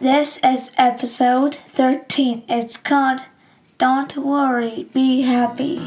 This 0.00 0.38
is 0.44 0.70
episode 0.78 1.56
13. 1.56 2.44
It's 2.48 2.76
called 2.76 3.18
Don't 3.78 4.16
Worry, 4.16 4.86
Be 4.94 5.22
Happy. 5.22 5.78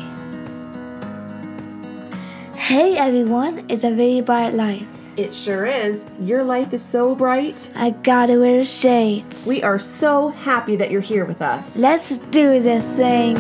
Hey 2.58 2.98
everyone, 2.98 3.66
it's 3.70 3.86
a 3.86 3.92
very 3.92 4.20
bright 4.20 4.54
life. 4.54 4.86
It 5.16 5.34
sure 5.34 5.66
is. 5.66 6.04
Your 6.20 6.44
life 6.44 6.74
is 6.74 6.84
so 6.84 7.16
bright. 7.16 7.72
I 7.74 7.92
gotta 7.92 8.38
wear 8.38 8.66
shades. 8.66 9.48
We 9.48 9.64
are 9.64 9.80
so 9.80 10.28
happy 10.28 10.76
that 10.76 10.92
you're 10.92 11.00
here 11.00 11.24
with 11.24 11.42
us. 11.42 11.66
Let's 11.78 12.18
do 12.18 12.60
this 12.60 12.84
thing. 12.98 13.38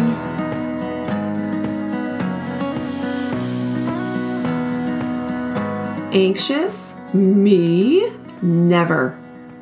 Anxious? 6.15 6.95
Me? 7.13 8.09
Never. 8.41 9.19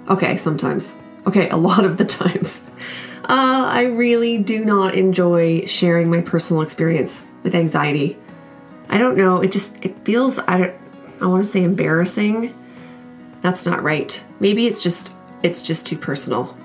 Okay, 0.07 0.37
sometimes. 0.37 0.95
Okay, 1.29 1.47
a 1.49 1.57
lot 1.57 1.85
of 1.85 1.99
the 1.99 2.05
times. 2.05 2.59
Uh, 3.21 3.69
I 3.71 3.83
really 3.83 4.39
do 4.39 4.65
not 4.65 4.95
enjoy 4.95 5.63
sharing 5.67 6.09
my 6.09 6.21
personal 6.21 6.63
experience 6.63 7.23
with 7.43 7.53
anxiety. 7.53 8.17
I 8.89 8.97
don't 8.97 9.15
know, 9.15 9.39
it 9.39 9.51
just 9.51 9.77
it 9.85 9.95
feels 10.03 10.39
I 10.39 10.57
don't 10.57 10.73
I 11.21 11.27
want 11.27 11.45
to 11.45 11.51
say 11.51 11.63
embarrassing. 11.63 12.51
That's 13.43 13.63
not 13.63 13.83
right. 13.83 14.19
Maybe 14.39 14.65
it's 14.65 14.81
just 14.81 15.13
it's 15.43 15.61
just 15.61 15.85
too 15.85 15.97
personal. 15.97 16.57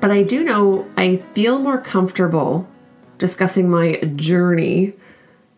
But 0.00 0.10
I 0.10 0.24
do 0.24 0.42
know 0.42 0.90
I 0.96 1.18
feel 1.18 1.60
more 1.60 1.80
comfortable 1.80 2.68
discussing 3.18 3.70
my 3.70 4.00
journey 4.16 4.94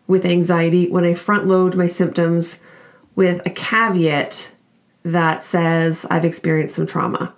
with 0.05 0.23
anxiety 0.23 0.87
when 0.87 1.03
I 1.03 1.15
front 1.15 1.47
load 1.47 1.73
my 1.73 1.87
symptoms 1.87 2.59
with 3.15 3.43
a 3.47 3.49
caveat 3.49 4.53
that 5.01 5.41
says 5.41 6.05
I've 6.11 6.25
experienced 6.25 6.75
some 6.75 6.85
trauma. 6.85 7.33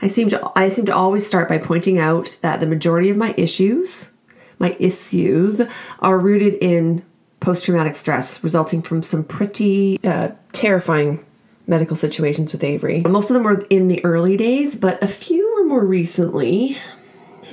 I 0.00 0.06
seem 0.06 0.28
to 0.30 0.52
I 0.54 0.68
seem 0.68 0.86
to 0.86 0.94
always 0.94 1.26
start 1.26 1.48
by 1.48 1.58
pointing 1.58 1.98
out 1.98 2.38
that 2.42 2.60
the 2.60 2.66
majority 2.66 3.10
of 3.10 3.16
my 3.16 3.34
issues, 3.36 4.10
my 4.58 4.76
issues, 4.78 5.60
are 6.00 6.18
rooted 6.18 6.54
in 6.54 7.04
post-traumatic 7.40 7.94
stress 7.94 8.42
resulting 8.42 8.82
from 8.82 9.02
some 9.02 9.24
pretty 9.24 9.98
uh, 10.04 10.30
terrifying 10.52 11.24
medical 11.66 11.96
situations 11.96 12.52
with 12.52 12.64
Avery. 12.64 13.00
Most 13.00 13.30
of 13.30 13.34
them 13.34 13.44
were 13.44 13.64
in 13.70 13.88
the 13.88 14.04
early 14.04 14.36
days, 14.36 14.74
but 14.74 15.02
a 15.02 15.08
few 15.08 15.54
were 15.56 15.64
more 15.64 15.84
recently. 15.84 16.76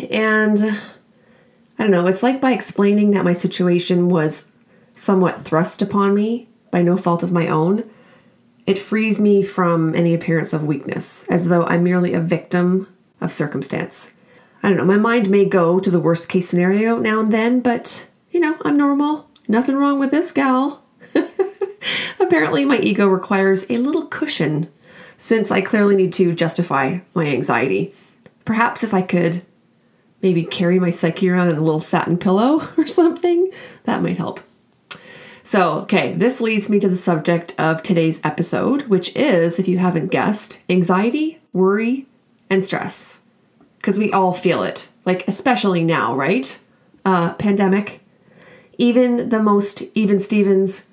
And 0.10 0.60
I 1.78 1.84
don't 1.84 1.92
know, 1.92 2.08
it's 2.08 2.24
like 2.24 2.42
by 2.42 2.52
explaining 2.52 3.12
that 3.12 3.26
my 3.26 3.34
situation 3.34 4.10
was 4.10 4.46
somewhat 4.96 5.44
thrust 5.44 5.82
upon 5.82 6.16
me 6.16 6.48
by 6.72 6.82
no 6.82 6.98
fault 6.98 7.24
of 7.24 7.32
my 7.32 7.48
own, 7.48 7.90
it 8.66 8.80
frees 8.80 9.20
me 9.20 9.44
from 9.44 9.94
any 9.96 10.14
appearance 10.14 10.54
of 10.54 10.64
weakness, 10.64 11.24
as 11.30 11.48
though 11.48 11.66
I'm 11.66 11.84
merely 11.84 12.14
a 12.14 12.20
victim 12.20 12.94
of 13.22 13.32
circumstance. 13.32 14.12
I 14.64 14.70
don't 14.70 14.78
know, 14.78 14.86
my 14.86 14.98
mind 14.98 15.30
may 15.30 15.46
go 15.46 15.80
to 15.80 15.92
the 15.92 16.00
worst 16.00 16.28
case 16.28 16.50
scenario 16.50 16.98
now 16.98 17.20
and 17.20 17.32
then, 17.32 17.60
but 17.62 18.10
you 18.32 18.40
know, 18.40 18.58
I'm 18.64 18.78
normal. 18.78 19.30
Nothing 19.48 19.76
wrong 19.76 20.00
with 20.00 20.12
this 20.12 20.32
gal. 20.32 20.84
Apparently, 22.20 22.66
my 22.66 22.80
ego 22.80 23.08
requires 23.08 23.66
a 23.70 23.78
little 23.78 24.08
cushion 24.08 24.70
since 25.18 25.52
I 25.52 25.62
clearly 25.62 25.96
need 25.96 26.14
to 26.14 26.34
justify 26.34 27.00
my 27.14 27.28
anxiety. 27.28 27.94
Perhaps 28.44 28.84
if 28.84 28.94
I 28.94 29.04
could 29.04 29.44
maybe 30.22 30.44
carry 30.44 30.80
my 30.80 30.90
psyche 30.90 31.30
around 31.30 31.50
in 31.50 31.58
a 31.58 31.62
little 31.62 31.80
satin 31.80 32.18
pillow 32.18 32.68
or 32.78 32.88
something, 32.88 33.52
that 33.84 34.02
might 34.02 34.18
help. 34.18 34.40
So, 35.46 35.74
okay, 35.82 36.14
this 36.14 36.42
leads 36.42 36.70
me 36.70 36.80
to 36.80 36.90
the 36.90 36.96
subject 36.96 37.54
of 37.60 37.84
today's 37.84 38.20
episode, 38.24 38.88
which 38.88 39.16
is, 39.16 39.60
if 39.60 39.68
you 39.68 39.78
haven't 39.78 40.08
guessed, 40.08 40.64
anxiety, 40.68 41.40
worry, 41.54 42.08
and 42.50 42.66
stress. 42.66 43.22
Because 43.78 44.00
we 44.00 44.12
all 44.12 44.34
feel 44.34 44.64
it, 44.64 44.90
like, 45.06 45.28
especially 45.28 45.84
now, 45.84 46.16
right? 46.16 46.60
Uh, 47.06 47.36
pandemic. 47.36 48.02
Even 48.80 49.30
the 49.30 49.40
most 49.40 49.84
even 49.94 50.20
Stevens 50.20 50.88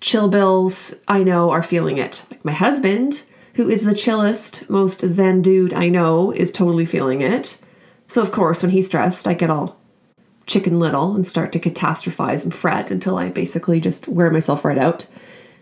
chill 0.00 0.28
bills 0.28 0.94
I 1.08 1.24
know 1.24 1.50
are 1.50 1.64
feeling 1.64 1.98
it. 1.98 2.24
Like 2.30 2.44
my 2.44 2.52
husband, 2.52 3.24
who 3.54 3.68
is 3.68 3.82
the 3.82 3.96
chillest, 3.96 4.70
most 4.70 5.00
zen 5.00 5.42
dude 5.42 5.74
I 5.74 5.88
know, 5.88 6.30
is 6.30 6.52
totally 6.52 6.86
feeling 6.86 7.20
it. 7.20 7.60
So, 8.06 8.22
of 8.22 8.30
course, 8.30 8.62
when 8.62 8.70
he's 8.70 8.86
stressed, 8.86 9.26
I 9.26 9.34
get 9.34 9.50
all 9.50 9.77
chicken 10.48 10.80
little 10.80 11.14
and 11.14 11.26
start 11.26 11.52
to 11.52 11.60
catastrophize 11.60 12.42
and 12.42 12.52
fret 12.52 12.90
until 12.90 13.18
I 13.18 13.28
basically 13.28 13.80
just 13.80 14.08
wear 14.08 14.30
myself 14.30 14.64
right 14.64 14.78
out. 14.78 15.06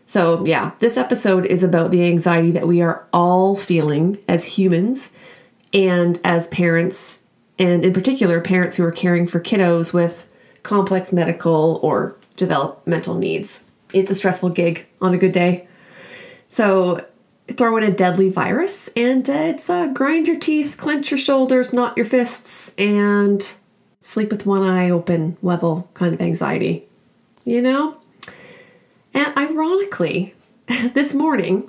So, 0.07 0.47
yeah, 0.47 0.71
this 0.79 0.97
episode 0.97 1.45
is 1.45 1.63
about 1.63 1.91
the 1.91 2.05
anxiety 2.05 2.53
that 2.53 2.69
we 2.69 2.81
are 2.81 3.07
all 3.13 3.57
feeling 3.57 4.19
as 4.29 4.45
humans 4.45 5.13
and 5.75 6.21
as 6.23 6.47
parents, 6.49 7.25
and 7.59 7.85
in 7.85 7.93
particular, 7.93 8.41
parents 8.41 8.77
who 8.77 8.85
are 8.85 8.93
caring 8.93 9.27
for 9.27 9.41
kiddos 9.41 9.93
with 9.93 10.25
complex 10.63 11.13
medical 11.13 11.81
or 11.83 12.17
developmental 12.37 13.17
needs. 13.17 13.61
It's 13.93 14.11
a 14.11 14.15
stressful 14.15 14.51
gig 14.51 14.87
on 15.01 15.13
a 15.13 15.19
good 15.19 15.33
day. 15.33 15.67
So, 16.49 17.05
throw 17.49 17.77
in 17.77 17.83
a 17.83 17.91
deadly 17.91 18.29
virus, 18.29 18.89
and 18.97 19.29
uh, 19.29 19.33
it's 19.33 19.69
uh, 19.69 19.89
grind 19.89 20.29
your 20.29 20.39
teeth, 20.39 20.77
clench 20.77 21.11
your 21.11 21.19
shoulders, 21.19 21.73
knot 21.73 21.97
your 21.97 22.07
fists, 22.07 22.73
and 22.79 23.55
sleep 24.07 24.31
with 24.31 24.47
one 24.47 24.63
eye 24.63 24.89
open 24.89 25.37
level 25.43 25.89
kind 25.95 26.15
of 26.15 26.21
anxiety, 26.21 26.87
you 27.45 27.61
know? 27.61 27.97
And 29.13 29.37
ironically, 29.37 30.35
this 30.95 31.13
morning, 31.13 31.69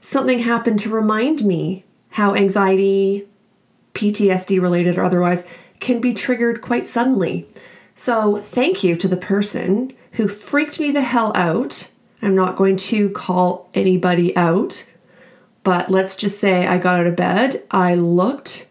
something 0.00 0.40
happened 0.40 0.78
to 0.80 0.90
remind 0.90 1.44
me 1.44 1.84
how 2.10 2.34
anxiety, 2.34 3.26
PTSD 3.94 4.60
related 4.60 4.98
or 4.98 5.04
otherwise, 5.04 5.44
can 5.80 6.00
be 6.00 6.12
triggered 6.12 6.60
quite 6.60 6.86
suddenly. 6.86 7.46
So, 7.94 8.36
thank 8.36 8.84
you 8.84 8.94
to 8.96 9.08
the 9.08 9.16
person 9.16 9.92
who 10.12 10.28
freaked 10.28 10.78
me 10.78 10.90
the 10.90 11.00
hell 11.00 11.32
out. 11.34 11.90
I'm 12.20 12.34
not 12.34 12.56
going 12.56 12.76
to 12.76 13.08
call 13.10 13.70
anybody 13.72 14.36
out, 14.36 14.86
but 15.64 15.90
let's 15.90 16.16
just 16.16 16.38
say 16.38 16.66
I 16.66 16.76
got 16.76 17.00
out 17.00 17.06
of 17.06 17.16
bed, 17.16 17.62
I 17.70 17.94
looked, 17.94 18.68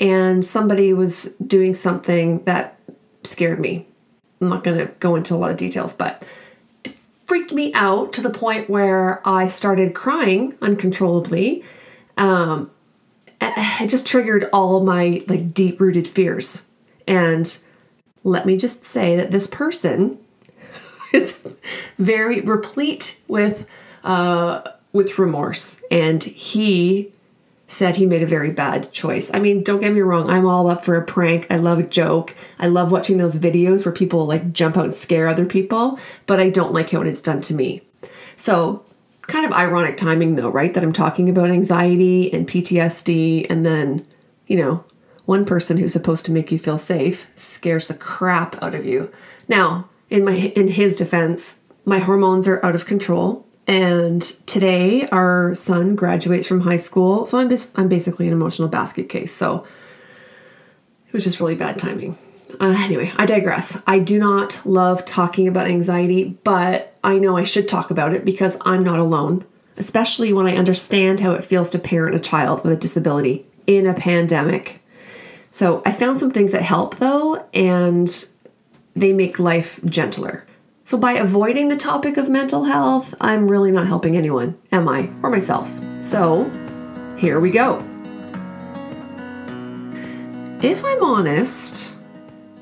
and 0.00 0.44
somebody 0.44 0.92
was 0.94 1.26
doing 1.46 1.74
something 1.74 2.42
that 2.44 2.78
scared 3.22 3.60
me. 3.60 3.86
I'm 4.40 4.48
not 4.48 4.64
going 4.64 4.78
to 4.78 4.86
go 4.94 5.14
into 5.14 5.34
a 5.34 5.36
lot 5.36 5.50
of 5.50 5.58
details, 5.58 5.92
but 5.92 6.24
it 6.82 6.98
freaked 7.26 7.52
me 7.52 7.72
out 7.74 8.14
to 8.14 8.22
the 8.22 8.30
point 8.30 8.70
where 8.70 9.20
I 9.28 9.46
started 9.46 9.94
crying 9.94 10.56
uncontrollably. 10.62 11.62
Um, 12.16 12.70
it 13.40 13.88
just 13.88 14.06
triggered 14.06 14.48
all 14.52 14.80
my 14.80 15.22
like 15.28 15.52
deep 15.52 15.78
rooted 15.80 16.08
fears. 16.08 16.66
And 17.06 17.58
let 18.24 18.46
me 18.46 18.56
just 18.56 18.84
say 18.84 19.16
that 19.16 19.30
this 19.30 19.46
person 19.46 20.18
is 21.12 21.42
very 21.98 22.40
replete 22.40 23.20
with 23.28 23.66
uh, 24.02 24.62
with 24.92 25.18
remorse, 25.18 25.80
and 25.90 26.24
he 26.24 27.12
said 27.70 27.96
he 27.96 28.04
made 28.04 28.22
a 28.22 28.26
very 28.26 28.50
bad 28.50 28.92
choice. 28.92 29.30
I 29.32 29.38
mean, 29.38 29.62
don't 29.62 29.80
get 29.80 29.92
me 29.92 30.00
wrong, 30.00 30.28
I'm 30.28 30.44
all 30.44 30.68
up 30.68 30.84
for 30.84 30.96
a 30.96 31.04
prank. 31.04 31.46
I 31.50 31.56
love 31.56 31.78
a 31.78 31.84
joke. 31.84 32.34
I 32.58 32.66
love 32.66 32.90
watching 32.90 33.16
those 33.16 33.38
videos 33.38 33.84
where 33.84 33.94
people 33.94 34.26
like 34.26 34.52
jump 34.52 34.76
out 34.76 34.84
and 34.84 34.94
scare 34.94 35.28
other 35.28 35.46
people, 35.46 35.98
but 36.26 36.40
I 36.40 36.50
don't 36.50 36.72
like 36.72 36.92
it 36.92 36.98
when 36.98 37.06
it's 37.06 37.22
done 37.22 37.40
to 37.42 37.54
me. 37.54 37.82
So, 38.36 38.84
kind 39.22 39.46
of 39.46 39.52
ironic 39.52 39.96
timing 39.96 40.34
though, 40.34 40.50
right? 40.50 40.74
That 40.74 40.82
I'm 40.82 40.92
talking 40.92 41.28
about 41.28 41.50
anxiety 41.50 42.32
and 42.32 42.48
PTSD 42.48 43.46
and 43.48 43.64
then, 43.64 44.04
you 44.48 44.56
know, 44.56 44.84
one 45.26 45.44
person 45.44 45.76
who's 45.76 45.92
supposed 45.92 46.26
to 46.26 46.32
make 46.32 46.50
you 46.50 46.58
feel 46.58 46.78
safe 46.78 47.28
scares 47.36 47.86
the 47.86 47.94
crap 47.94 48.60
out 48.60 48.74
of 48.74 48.84
you. 48.84 49.12
Now, 49.46 49.88
in 50.08 50.24
my 50.24 50.32
in 50.32 50.68
his 50.68 50.96
defense, 50.96 51.58
my 51.84 52.00
hormones 52.00 52.48
are 52.48 52.64
out 52.66 52.74
of 52.74 52.86
control 52.86 53.46
and 53.66 54.22
today, 54.46 55.06
our 55.08 55.54
son 55.54 55.94
graduates 55.94 56.46
from 56.46 56.60
high 56.60 56.76
school. 56.76 57.26
So 57.26 57.38
I'm, 57.38 57.48
just, 57.48 57.70
I'm 57.76 57.88
basically 57.88 58.26
an 58.26 58.32
emotional 58.32 58.68
basket 58.68 59.08
case. 59.08 59.32
So 59.32 59.66
it 61.06 61.12
was 61.12 61.24
just 61.24 61.40
really 61.40 61.54
bad 61.54 61.78
timing. 61.78 62.18
Uh, 62.58 62.74
anyway, 62.78 63.12
I 63.16 63.26
digress. 63.26 63.80
I 63.86 64.00
do 64.00 64.18
not 64.18 64.60
love 64.64 65.04
talking 65.04 65.46
about 65.46 65.66
anxiety, 65.66 66.38
but 66.42 66.96
I 67.04 67.18
know 67.18 67.36
I 67.36 67.44
should 67.44 67.68
talk 67.68 67.90
about 67.90 68.12
it 68.12 68.24
because 68.24 68.56
I'm 68.62 68.82
not 68.82 68.98
alone, 68.98 69.44
especially 69.76 70.32
when 70.32 70.46
I 70.46 70.56
understand 70.56 71.20
how 71.20 71.32
it 71.32 71.44
feels 71.44 71.70
to 71.70 71.78
parent 71.78 72.16
a 72.16 72.20
child 72.20 72.64
with 72.64 72.72
a 72.72 72.76
disability 72.76 73.46
in 73.66 73.86
a 73.86 73.94
pandemic. 73.94 74.82
So 75.50 75.82
I 75.86 75.92
found 75.92 76.18
some 76.18 76.30
things 76.30 76.52
that 76.52 76.62
help 76.62 76.98
though, 76.98 77.46
and 77.54 78.26
they 78.94 79.12
make 79.12 79.38
life 79.38 79.80
gentler. 79.84 80.44
So, 80.90 80.98
by 80.98 81.12
avoiding 81.12 81.68
the 81.68 81.76
topic 81.76 82.16
of 82.16 82.28
mental 82.28 82.64
health, 82.64 83.14
I'm 83.20 83.46
really 83.46 83.70
not 83.70 83.86
helping 83.86 84.16
anyone, 84.16 84.58
am 84.72 84.88
I? 84.88 85.08
Or 85.22 85.30
myself. 85.30 85.70
So, 86.02 86.50
here 87.16 87.38
we 87.38 87.52
go. 87.52 87.76
If 90.60 90.84
I'm 90.84 91.04
honest, 91.04 91.96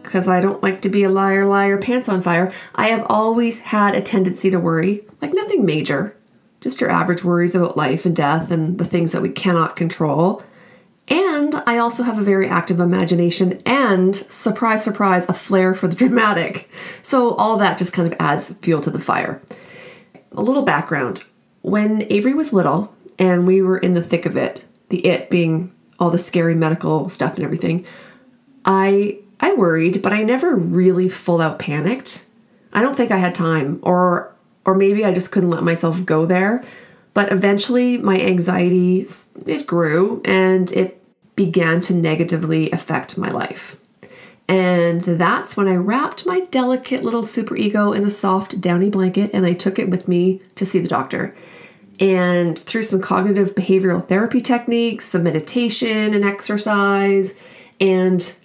because 0.03 0.29
I 0.29 0.43
don't 0.43 0.63
like 0.63 0.83
to 0.83 0.91
be 0.91 1.05
a 1.05 1.09
liar, 1.09 1.47
liar, 1.47 1.79
pants 1.79 2.07
on 2.07 2.21
fire, 2.21 2.53
I 2.75 2.89
have 2.89 3.07
always 3.09 3.61
had 3.61 3.95
a 3.95 4.03
tendency 4.03 4.51
to 4.51 4.61
worry, 4.61 5.07
like 5.23 5.33
nothing 5.33 5.65
major, 5.65 6.15
just 6.61 6.83
your 6.83 6.91
average 6.91 7.25
worries 7.25 7.55
about 7.55 7.79
life 7.79 8.05
and 8.05 8.15
death 8.15 8.51
and 8.51 8.77
the 8.77 8.85
things 8.85 9.13
that 9.13 9.23
we 9.23 9.31
cannot 9.31 9.75
control. 9.75 10.43
And 11.11 11.55
I 11.67 11.79
also 11.79 12.03
have 12.03 12.19
a 12.19 12.23
very 12.23 12.49
active 12.49 12.81
imagination 12.81 13.63
and, 13.65 14.15
surprise, 14.15 14.85
surprise, 14.85 15.27
a 15.29 15.33
flair 15.33 15.75
for 15.75 15.89
the 15.89 15.97
dramatic. 15.97 16.71
So 17.03 17.35
all 17.37 17.57
that 17.59 17.79
just 17.79 17.93
kind 17.93 18.11
of 18.11 18.19
adds 18.21 18.53
fuel 18.61 18.81
to 18.83 18.91
the 18.91 18.99
fire. 18.99 19.41
A 20.33 20.43
little 20.43 20.65
background 20.65 21.25
when 21.63 22.07
Avery 22.11 22.35
was 22.35 22.53
little 22.53 22.95
and 23.19 23.47
we 23.47 23.63
were 23.63 23.79
in 23.79 23.95
the 23.95 24.03
thick 24.03 24.27
of 24.27 24.37
it, 24.37 24.65
the 24.89 25.05
it 25.07 25.31
being 25.31 25.73
all 25.99 26.11
the 26.11 26.19
scary 26.19 26.55
medical 26.55 27.09
stuff 27.09 27.35
and 27.35 27.45
everything, 27.45 27.85
I 28.65 29.19
I 29.41 29.55
worried, 29.55 30.03
but 30.03 30.13
I 30.13 30.23
never 30.23 30.57
really 30.57 31.09
full 31.09 31.41
out 31.41 31.59
panicked. 31.59 32.27
I 32.73 32.83
don't 32.83 32.97
think 32.97 33.11
I 33.11 33.19
had 33.19 33.35
time 33.35 33.81
or 33.83 34.35
or 34.65 34.75
maybe 34.75 35.05
I 35.05 35.15
just 35.15 35.31
couldn't 35.31 35.51
let 35.51 35.63
myself 35.63 36.05
go 36.05 36.27
there. 36.27 36.65
But 37.15 37.33
eventually 37.33 37.99
my 37.99 38.21
anxiety 38.21 39.05
it 39.47 39.67
grew 39.67 40.23
and 40.25 40.71
it 40.73 40.98
began 41.39 41.81
to 41.81 41.95
negatively 41.95 42.69
affect 42.73 43.17
my 43.17 43.31
life. 43.31 43.77
And 44.49 45.03
that's 45.03 45.57
when 45.57 45.69
I 45.69 45.77
wrapped 45.77 46.27
my 46.27 46.41
delicate 46.47 47.05
little 47.05 47.23
superego 47.23 47.97
in 47.97 48.05
a 48.05 48.11
soft 48.11 48.61
downy 48.61 48.91
blanket 48.91 49.31
and 49.33 49.47
I 49.47 49.53
took 49.53 49.79
it 49.79 49.89
with 49.89 50.09
me 50.09 50.43
to 50.57 50.67
see 50.67 50.81
the 50.81 50.89
doctor. 50.89 51.37
And 52.01 52.59
through 52.59 52.83
some 52.83 53.01
cognitive 53.01 53.55
behavioral 53.55 54.05
therapy 54.09 54.41
techniques, 54.41 55.05
some 55.05 55.23
meditation 55.23 56.13
and 56.13 56.25
exercise, 56.25 57.33
and 57.81 58.37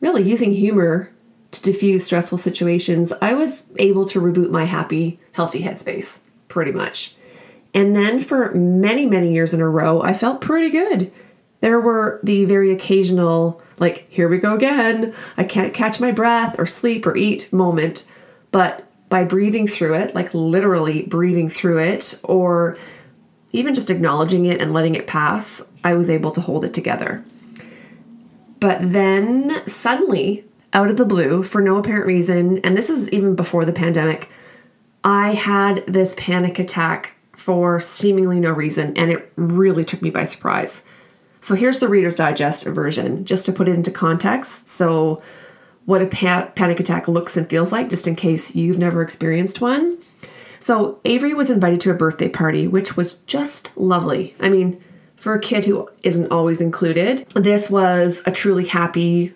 really 0.00 0.22
using 0.22 0.52
humor 0.52 1.12
to 1.50 1.62
diffuse 1.62 2.02
stressful 2.02 2.38
situations, 2.38 3.12
I 3.20 3.34
was 3.34 3.64
able 3.76 4.06
to 4.06 4.22
reboot 4.22 4.50
my 4.50 4.64
happy, 4.64 5.20
healthy 5.32 5.62
headspace 5.62 6.20
pretty 6.48 6.72
much. 6.72 7.14
And 7.74 7.94
then 7.94 8.20
for 8.20 8.52
many, 8.52 9.04
many 9.04 9.34
years 9.34 9.52
in 9.52 9.60
a 9.60 9.68
row, 9.68 10.00
I 10.00 10.14
felt 10.14 10.40
pretty 10.40 10.70
good. 10.70 11.12
There 11.62 11.80
were 11.80 12.18
the 12.24 12.44
very 12.44 12.72
occasional, 12.72 13.62
like, 13.78 14.08
here 14.10 14.28
we 14.28 14.38
go 14.38 14.54
again, 14.54 15.14
I 15.36 15.44
can't 15.44 15.72
catch 15.72 16.00
my 16.00 16.10
breath 16.10 16.58
or 16.58 16.66
sleep 16.66 17.06
or 17.06 17.16
eat 17.16 17.52
moment. 17.52 18.04
But 18.50 18.84
by 19.08 19.24
breathing 19.24 19.68
through 19.68 19.94
it, 19.94 20.12
like 20.12 20.34
literally 20.34 21.04
breathing 21.04 21.48
through 21.48 21.78
it, 21.78 22.18
or 22.24 22.76
even 23.52 23.76
just 23.76 23.90
acknowledging 23.90 24.46
it 24.46 24.60
and 24.60 24.72
letting 24.72 24.96
it 24.96 25.06
pass, 25.06 25.62
I 25.84 25.94
was 25.94 26.10
able 26.10 26.32
to 26.32 26.40
hold 26.40 26.64
it 26.64 26.74
together. 26.74 27.24
But 28.58 28.92
then 28.92 29.62
suddenly, 29.68 30.44
out 30.72 30.90
of 30.90 30.96
the 30.96 31.04
blue, 31.04 31.44
for 31.44 31.60
no 31.60 31.76
apparent 31.76 32.06
reason, 32.06 32.58
and 32.64 32.76
this 32.76 32.90
is 32.90 33.08
even 33.12 33.36
before 33.36 33.64
the 33.64 33.72
pandemic, 33.72 34.30
I 35.04 35.34
had 35.34 35.84
this 35.86 36.14
panic 36.16 36.58
attack 36.58 37.14
for 37.36 37.78
seemingly 37.78 38.40
no 38.40 38.50
reason, 38.50 38.96
and 38.96 39.12
it 39.12 39.32
really 39.36 39.84
took 39.84 40.02
me 40.02 40.10
by 40.10 40.24
surprise. 40.24 40.82
So 41.42 41.56
here's 41.56 41.80
the 41.80 41.88
Reader's 41.88 42.14
Digest 42.14 42.64
version, 42.64 43.24
just 43.24 43.44
to 43.46 43.52
put 43.52 43.68
it 43.68 43.74
into 43.74 43.90
context. 43.90 44.68
So 44.68 45.20
what 45.84 46.00
a 46.00 46.06
pa- 46.06 46.50
panic 46.54 46.78
attack 46.78 47.08
looks 47.08 47.36
and 47.36 47.50
feels 47.50 47.72
like, 47.72 47.90
just 47.90 48.06
in 48.06 48.14
case 48.14 48.54
you've 48.54 48.78
never 48.78 49.02
experienced 49.02 49.60
one. 49.60 49.98
So, 50.60 51.00
Avery 51.04 51.34
was 51.34 51.50
invited 51.50 51.80
to 51.80 51.90
a 51.90 51.94
birthday 51.94 52.28
party, 52.28 52.68
which 52.68 52.96
was 52.96 53.14
just 53.26 53.76
lovely. 53.76 54.36
I 54.38 54.48
mean, 54.48 54.80
for 55.16 55.34
a 55.34 55.40
kid 55.40 55.64
who 55.64 55.90
isn't 56.04 56.30
always 56.30 56.60
included, 56.60 57.28
this 57.30 57.68
was 57.68 58.22
a 58.26 58.30
truly 58.30 58.66
happy, 58.66 59.32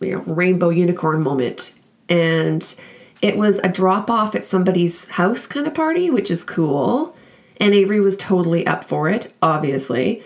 you 0.00 0.12
know, 0.12 0.20
rainbow 0.20 0.70
unicorn 0.70 1.22
moment. 1.22 1.74
And 2.08 2.74
it 3.20 3.36
was 3.36 3.58
a 3.58 3.68
drop 3.68 4.08
off 4.08 4.34
at 4.34 4.46
somebody's 4.46 5.06
house 5.08 5.46
kind 5.46 5.66
of 5.66 5.74
party, 5.74 6.08
which 6.08 6.30
is 6.30 6.42
cool. 6.42 7.14
And 7.58 7.74
Avery 7.74 8.00
was 8.00 8.16
totally 8.16 8.66
up 8.66 8.84
for 8.84 9.10
it, 9.10 9.34
obviously. 9.42 10.22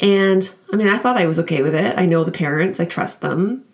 And 0.00 0.48
I 0.72 0.76
mean, 0.76 0.88
I 0.88 0.98
thought 0.98 1.16
I 1.16 1.26
was 1.26 1.38
okay 1.40 1.62
with 1.62 1.74
it. 1.74 1.98
I 1.98 2.06
know 2.06 2.24
the 2.24 2.30
parents, 2.30 2.80
I 2.80 2.84
trust 2.84 3.20
them. 3.20 3.64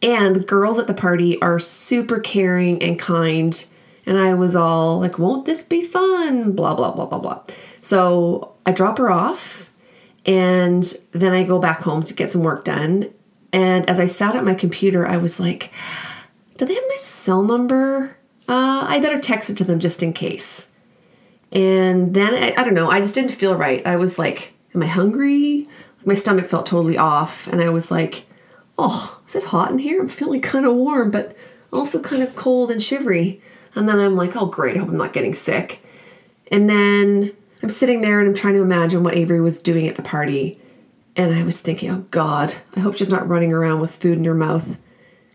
And 0.00 0.34
the 0.34 0.40
girls 0.40 0.78
at 0.78 0.86
the 0.86 0.94
party 0.94 1.40
are 1.40 1.58
super 1.58 2.18
caring 2.18 2.82
and 2.82 2.98
kind. 2.98 3.64
And 4.04 4.18
I 4.18 4.34
was 4.34 4.56
all 4.56 4.98
like, 5.00 5.18
won't 5.18 5.46
this 5.46 5.62
be 5.62 5.84
fun? 5.84 6.52
Blah, 6.52 6.74
blah, 6.74 6.92
blah, 6.92 7.06
blah, 7.06 7.18
blah. 7.18 7.42
So 7.82 8.54
I 8.66 8.72
drop 8.72 8.98
her 8.98 9.10
off 9.10 9.70
and 10.24 10.84
then 11.12 11.32
I 11.32 11.42
go 11.42 11.58
back 11.58 11.82
home 11.82 12.02
to 12.04 12.14
get 12.14 12.30
some 12.30 12.42
work 12.42 12.64
done. 12.64 13.12
And 13.52 13.88
as 13.88 14.00
I 14.00 14.06
sat 14.06 14.34
at 14.34 14.44
my 14.44 14.54
computer, 14.54 15.06
I 15.06 15.18
was 15.18 15.38
like, 15.38 15.70
do 16.56 16.64
they 16.64 16.74
have 16.74 16.84
my 16.88 16.96
cell 16.96 17.42
number? 17.42 18.16
Uh, 18.48 18.84
I 18.88 19.00
better 19.00 19.20
text 19.20 19.50
it 19.50 19.56
to 19.58 19.64
them 19.64 19.78
just 19.78 20.02
in 20.02 20.12
case. 20.12 20.68
And 21.52 22.14
then 22.14 22.34
I, 22.34 22.60
I 22.60 22.64
don't 22.64 22.74
know, 22.74 22.90
I 22.90 23.00
just 23.00 23.14
didn't 23.14 23.32
feel 23.32 23.54
right. 23.54 23.86
I 23.86 23.96
was 23.96 24.18
like, 24.18 24.51
am 24.74 24.82
I 24.82 24.86
hungry? 24.86 25.68
My 26.04 26.14
stomach 26.14 26.48
felt 26.48 26.66
totally 26.66 26.98
off. 26.98 27.46
And 27.46 27.60
I 27.60 27.68
was 27.68 27.90
like, 27.90 28.26
oh, 28.78 29.20
is 29.26 29.34
it 29.34 29.44
hot 29.44 29.70
in 29.70 29.78
here? 29.78 30.00
I'm 30.00 30.08
feeling 30.08 30.40
kind 30.40 30.66
of 30.66 30.74
warm, 30.74 31.10
but 31.10 31.36
also 31.72 32.00
kind 32.00 32.22
of 32.22 32.36
cold 32.36 32.70
and 32.70 32.82
shivery. 32.82 33.40
And 33.74 33.88
then 33.88 33.98
I'm 33.98 34.16
like, 34.16 34.36
oh, 34.36 34.46
great, 34.46 34.76
I 34.76 34.80
hope 34.80 34.88
I'm 34.88 34.96
not 34.96 35.12
getting 35.12 35.34
sick. 35.34 35.84
And 36.50 36.68
then 36.68 37.32
I'm 37.62 37.70
sitting 37.70 38.02
there 38.02 38.20
and 38.20 38.28
I'm 38.28 38.34
trying 38.34 38.54
to 38.54 38.62
imagine 38.62 39.02
what 39.02 39.14
Avery 39.14 39.40
was 39.40 39.60
doing 39.60 39.88
at 39.88 39.96
the 39.96 40.02
party. 40.02 40.60
And 41.16 41.34
I 41.34 41.42
was 41.44 41.60
thinking, 41.60 41.90
oh, 41.90 42.04
God, 42.10 42.54
I 42.74 42.80
hope 42.80 42.96
she's 42.96 43.08
not 43.08 43.28
running 43.28 43.52
around 43.52 43.80
with 43.80 43.94
food 43.94 44.18
in 44.18 44.24
her 44.24 44.34
mouth. 44.34 44.76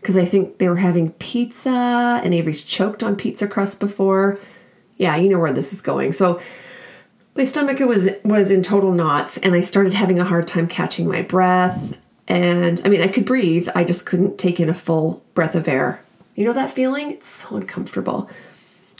Because 0.00 0.16
I 0.16 0.24
think 0.24 0.58
they 0.58 0.68
were 0.68 0.76
having 0.76 1.10
pizza 1.12 2.20
and 2.22 2.32
Avery's 2.32 2.64
choked 2.64 3.02
on 3.02 3.16
pizza 3.16 3.48
crust 3.48 3.80
before. 3.80 4.38
Yeah, 4.96 5.16
you 5.16 5.28
know 5.28 5.38
where 5.38 5.52
this 5.52 5.72
is 5.72 5.80
going. 5.80 6.12
So 6.12 6.40
my 7.38 7.44
stomach 7.44 7.78
was 7.78 8.10
was 8.24 8.50
in 8.50 8.64
total 8.64 8.90
knots 8.90 9.38
and 9.38 9.54
I 9.54 9.60
started 9.60 9.94
having 9.94 10.18
a 10.18 10.24
hard 10.24 10.48
time 10.48 10.66
catching 10.66 11.06
my 11.06 11.22
breath 11.22 11.96
and 12.26 12.82
I 12.84 12.88
mean, 12.88 13.00
I 13.00 13.08
could 13.08 13.24
breathe, 13.24 13.68
I 13.74 13.84
just 13.84 14.04
couldn't 14.04 14.38
take 14.38 14.60
in 14.60 14.68
a 14.68 14.74
full 14.74 15.22
breath 15.32 15.54
of 15.54 15.66
air. 15.66 16.02
You 16.34 16.44
know 16.44 16.52
that 16.52 16.72
feeling? 16.72 17.12
It's 17.12 17.28
so 17.28 17.56
uncomfortable. 17.56 18.28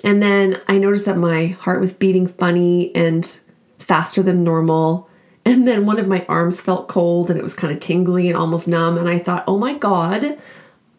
And 0.02 0.22
then 0.22 0.60
I 0.68 0.78
noticed 0.78 1.04
that 1.06 1.18
my 1.18 1.48
heart 1.48 1.80
was 1.80 1.92
beating 1.92 2.26
funny 2.26 2.94
and 2.94 3.38
faster 3.80 4.22
than 4.22 4.44
normal. 4.44 5.10
And 5.44 5.66
then 5.66 5.84
one 5.84 5.98
of 5.98 6.06
my 6.06 6.24
arms 6.28 6.60
felt 6.60 6.88
cold 6.88 7.30
and 7.30 7.38
it 7.38 7.42
was 7.42 7.54
kind 7.54 7.72
of 7.72 7.80
tingly 7.80 8.28
and 8.28 8.36
almost 8.36 8.68
numb. 8.68 8.98
And 8.98 9.08
I 9.08 9.18
thought, 9.18 9.44
oh 9.46 9.58
my 9.58 9.74
God, 9.74 10.38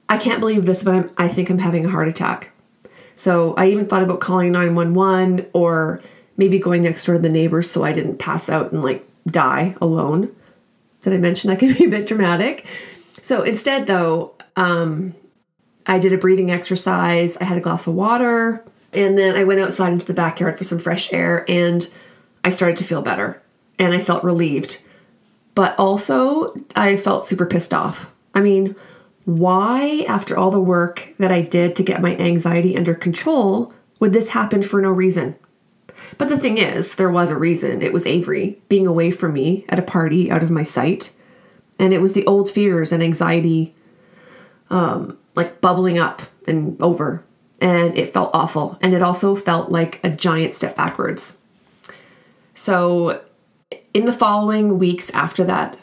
I 0.10 0.18
can't 0.18 0.40
believe 0.40 0.66
this, 0.66 0.84
but 0.84 0.94
I'm, 0.94 1.12
I 1.18 1.28
think 1.30 1.50
I'm 1.50 1.60
having 1.60 1.86
a 1.86 1.90
heart 1.90 2.08
attack. 2.08 2.52
So 3.16 3.54
I 3.56 3.68
even 3.68 3.86
thought 3.86 4.04
about 4.04 4.20
calling 4.20 4.52
911 4.52 5.50
or 5.54 6.02
maybe 6.40 6.58
going 6.58 6.82
next 6.82 7.04
door 7.04 7.16
to 7.16 7.22
the 7.22 7.30
neighbors 7.30 7.70
so 7.70 7.84
I 7.84 7.92
didn't 7.92 8.18
pass 8.18 8.50
out 8.50 8.72
and 8.72 8.82
like 8.82 9.06
die 9.28 9.76
alone. 9.82 10.34
Did 11.02 11.14
I 11.14 11.18
mention 11.18 11.50
that 11.50 11.60
can 11.60 11.74
be 11.74 11.86
a 11.86 11.90
bit 11.90 12.08
dramatic? 12.08 12.66
So 13.22 13.44
instead, 13.44 13.88
though, 13.88 14.34
um, 14.56 15.14
I 15.86 16.00
did 16.00 16.14
a 16.14 16.18
breathing 16.18 16.50
exercise. 16.50 17.36
I 17.38 17.44
had 17.44 17.58
a 17.58 17.62
glass 17.62 17.88
of 17.88 17.94
water, 17.94 18.64
and 18.94 19.18
then 19.18 19.36
I 19.36 19.44
went 19.44 19.60
outside 19.60 19.92
into 19.92 20.08
the 20.08 20.14
backyard 20.14 20.58
for 20.58 20.64
some 20.64 20.80
fresh 20.80 21.12
air, 21.12 21.46
and 21.50 21.88
I 22.44 22.52
started 22.52 22.78
to 22.78 22.86
feel 22.86 23.02
better, 23.02 23.42
and 23.78 23.94
I 23.94 24.00
felt 24.00 24.24
relieved. 24.24 24.82
But 25.56 25.78
also, 25.78 26.54
I 26.76 26.96
felt 26.96 27.26
super 27.26 27.46
pissed 27.46 27.74
off. 27.74 28.10
I 28.34 28.40
mean, 28.40 28.76
why, 29.26 30.06
after 30.08 30.38
all 30.38 30.52
the 30.52 30.62
work 30.62 31.14
that 31.18 31.34
I 31.34 31.42
did 31.42 31.76
to 31.76 31.84
get 31.84 32.02
my 32.02 32.16
anxiety 32.16 32.78
under 32.78 32.96
control, 32.96 33.74
would 34.00 34.14
this 34.14 34.30
happen 34.30 34.64
for 34.64 34.82
no 34.82 34.90
reason? 34.90 35.36
But 36.18 36.30
the 36.30 36.38
thing 36.38 36.58
is, 36.58 36.96
there 36.96 37.10
was 37.10 37.32
a 37.32 37.38
reason. 37.38 37.82
It 37.82 37.94
was 37.94 38.06
Avery 38.06 38.62
being 38.70 38.88
away 38.88 39.12
from 39.12 39.34
me 39.34 39.66
at 39.70 39.80
a 39.80 39.84
party 39.84 40.32
out 40.32 40.44
of 40.44 40.52
my 40.52 40.64
sight. 40.64 41.16
And 41.78 41.94
it 41.94 42.02
was 42.02 42.14
the 42.14 42.26
old 42.26 42.50
fears 42.50 42.92
and 42.92 43.02
anxiety 43.02 43.76
um, 44.70 45.18
like 45.36 45.62
bubbling 45.62 45.98
up 45.98 46.22
and 46.48 46.82
over. 46.82 47.24
And 47.62 47.98
it 47.98 48.14
felt 48.14 48.32
awful. 48.34 48.78
And 48.82 48.94
it 48.94 49.02
also 49.02 49.36
felt 49.36 49.72
like 49.72 50.00
a 50.04 50.10
giant 50.10 50.56
step 50.56 50.76
backwards. 50.76 51.38
So, 52.54 53.22
in 53.94 54.06
the 54.06 54.14
following 54.14 54.80
weeks 54.80 55.10
after 55.12 55.44
that 55.46 55.78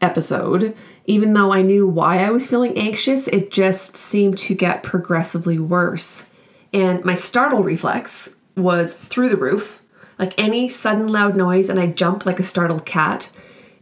episode, 0.00 0.76
even 1.06 1.32
though 1.32 1.52
I 1.52 1.62
knew 1.62 1.88
why 1.88 2.18
I 2.18 2.30
was 2.30 2.46
feeling 2.46 2.76
anxious, 2.76 3.28
it 3.28 3.50
just 3.50 3.96
seemed 3.96 4.38
to 4.38 4.54
get 4.54 4.82
progressively 4.82 5.58
worse. 5.58 6.24
And 6.72 7.04
my 7.04 7.14
startle 7.14 7.62
reflex 7.62 8.30
was 8.58 8.94
through 8.94 9.28
the 9.28 9.36
roof, 9.36 9.82
like 10.18 10.34
any 10.36 10.68
sudden 10.68 11.08
loud 11.08 11.36
noise, 11.36 11.68
and 11.68 11.78
I 11.78 11.86
jumped 11.86 12.26
like 12.26 12.40
a 12.40 12.44
startled 12.44 12.84
cat. 12.84 13.30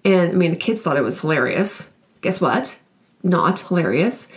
And 0.04 0.30
I 0.30 0.34
mean, 0.34 0.50
the 0.50 0.56
kids 0.56 0.80
thought 0.80 0.96
it 0.96 1.02
was 1.02 1.20
hilarious. 1.20 1.90
Guess 2.20 2.40
what? 2.40 2.78
Not 3.22 3.60
hilarious. 3.60 4.28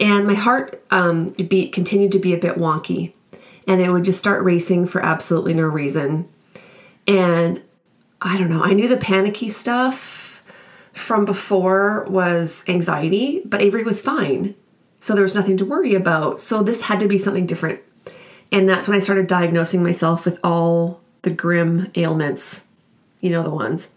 And 0.00 0.26
my 0.26 0.34
heart 0.34 0.82
um, 0.90 1.30
beat 1.30 1.72
continued 1.72 2.12
to 2.12 2.18
be 2.18 2.34
a 2.34 2.38
bit 2.38 2.56
wonky, 2.56 3.12
and 3.68 3.80
it 3.80 3.90
would 3.90 4.04
just 4.04 4.18
start 4.18 4.42
racing 4.42 4.86
for 4.86 5.04
absolutely 5.04 5.54
no 5.54 5.64
reason. 5.64 6.28
And 7.06 7.62
I 8.20 8.38
don't 8.38 8.50
know, 8.50 8.62
I 8.62 8.72
knew 8.72 8.88
the 8.88 8.96
panicky 8.96 9.48
stuff 9.48 10.42
from 10.92 11.24
before 11.24 12.04
was 12.08 12.64
anxiety, 12.68 13.42
but 13.44 13.60
Avery 13.60 13.82
was 13.82 14.02
fine. 14.02 14.54
So 15.00 15.14
there 15.14 15.22
was 15.22 15.34
nothing 15.34 15.56
to 15.56 15.64
worry 15.64 15.94
about. 15.94 16.38
So 16.40 16.62
this 16.62 16.82
had 16.82 17.00
to 17.00 17.08
be 17.08 17.18
something 17.18 17.46
different. 17.46 17.80
And 18.52 18.68
that's 18.68 18.86
when 18.86 18.96
I 18.96 19.00
started 19.00 19.26
diagnosing 19.26 19.82
myself 19.82 20.24
with 20.24 20.38
all 20.44 21.00
the 21.22 21.30
grim 21.30 21.90
ailments, 21.94 22.62
you 23.20 23.30
know, 23.30 23.42
the 23.42 23.50
ones. 23.50 23.88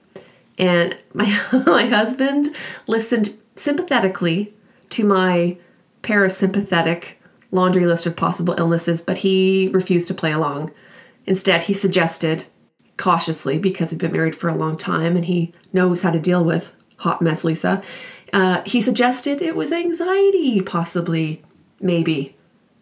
And 0.57 0.97
my 1.13 1.25
my 1.65 1.85
husband 1.87 2.55
listened 2.87 3.35
sympathetically 3.55 4.53
to 4.91 5.03
my 5.03 5.57
parasympathetic 6.01 7.13
laundry 7.51 7.85
list 7.85 8.05
of 8.05 8.15
possible 8.15 8.55
illnesses, 8.57 9.01
but 9.01 9.17
he 9.17 9.69
refused 9.73 10.07
to 10.07 10.13
play 10.13 10.31
along. 10.31 10.71
Instead, 11.25 11.63
he 11.63 11.73
suggested 11.73 12.45
cautiously 12.97 13.57
because 13.57 13.91
we've 13.91 13.99
been 13.99 14.11
married 14.11 14.35
for 14.35 14.49
a 14.49 14.55
long 14.55 14.77
time 14.77 15.15
and 15.15 15.25
he 15.25 15.53
knows 15.73 16.01
how 16.01 16.11
to 16.11 16.19
deal 16.19 16.43
with 16.43 16.71
hot 16.97 17.21
mess 17.21 17.43
Lisa. 17.43 17.81
Uh, 18.31 18.61
he 18.65 18.81
suggested 18.81 19.41
it 19.41 19.55
was 19.55 19.71
anxiety, 19.71 20.61
possibly, 20.61 21.43
maybe. 21.81 22.34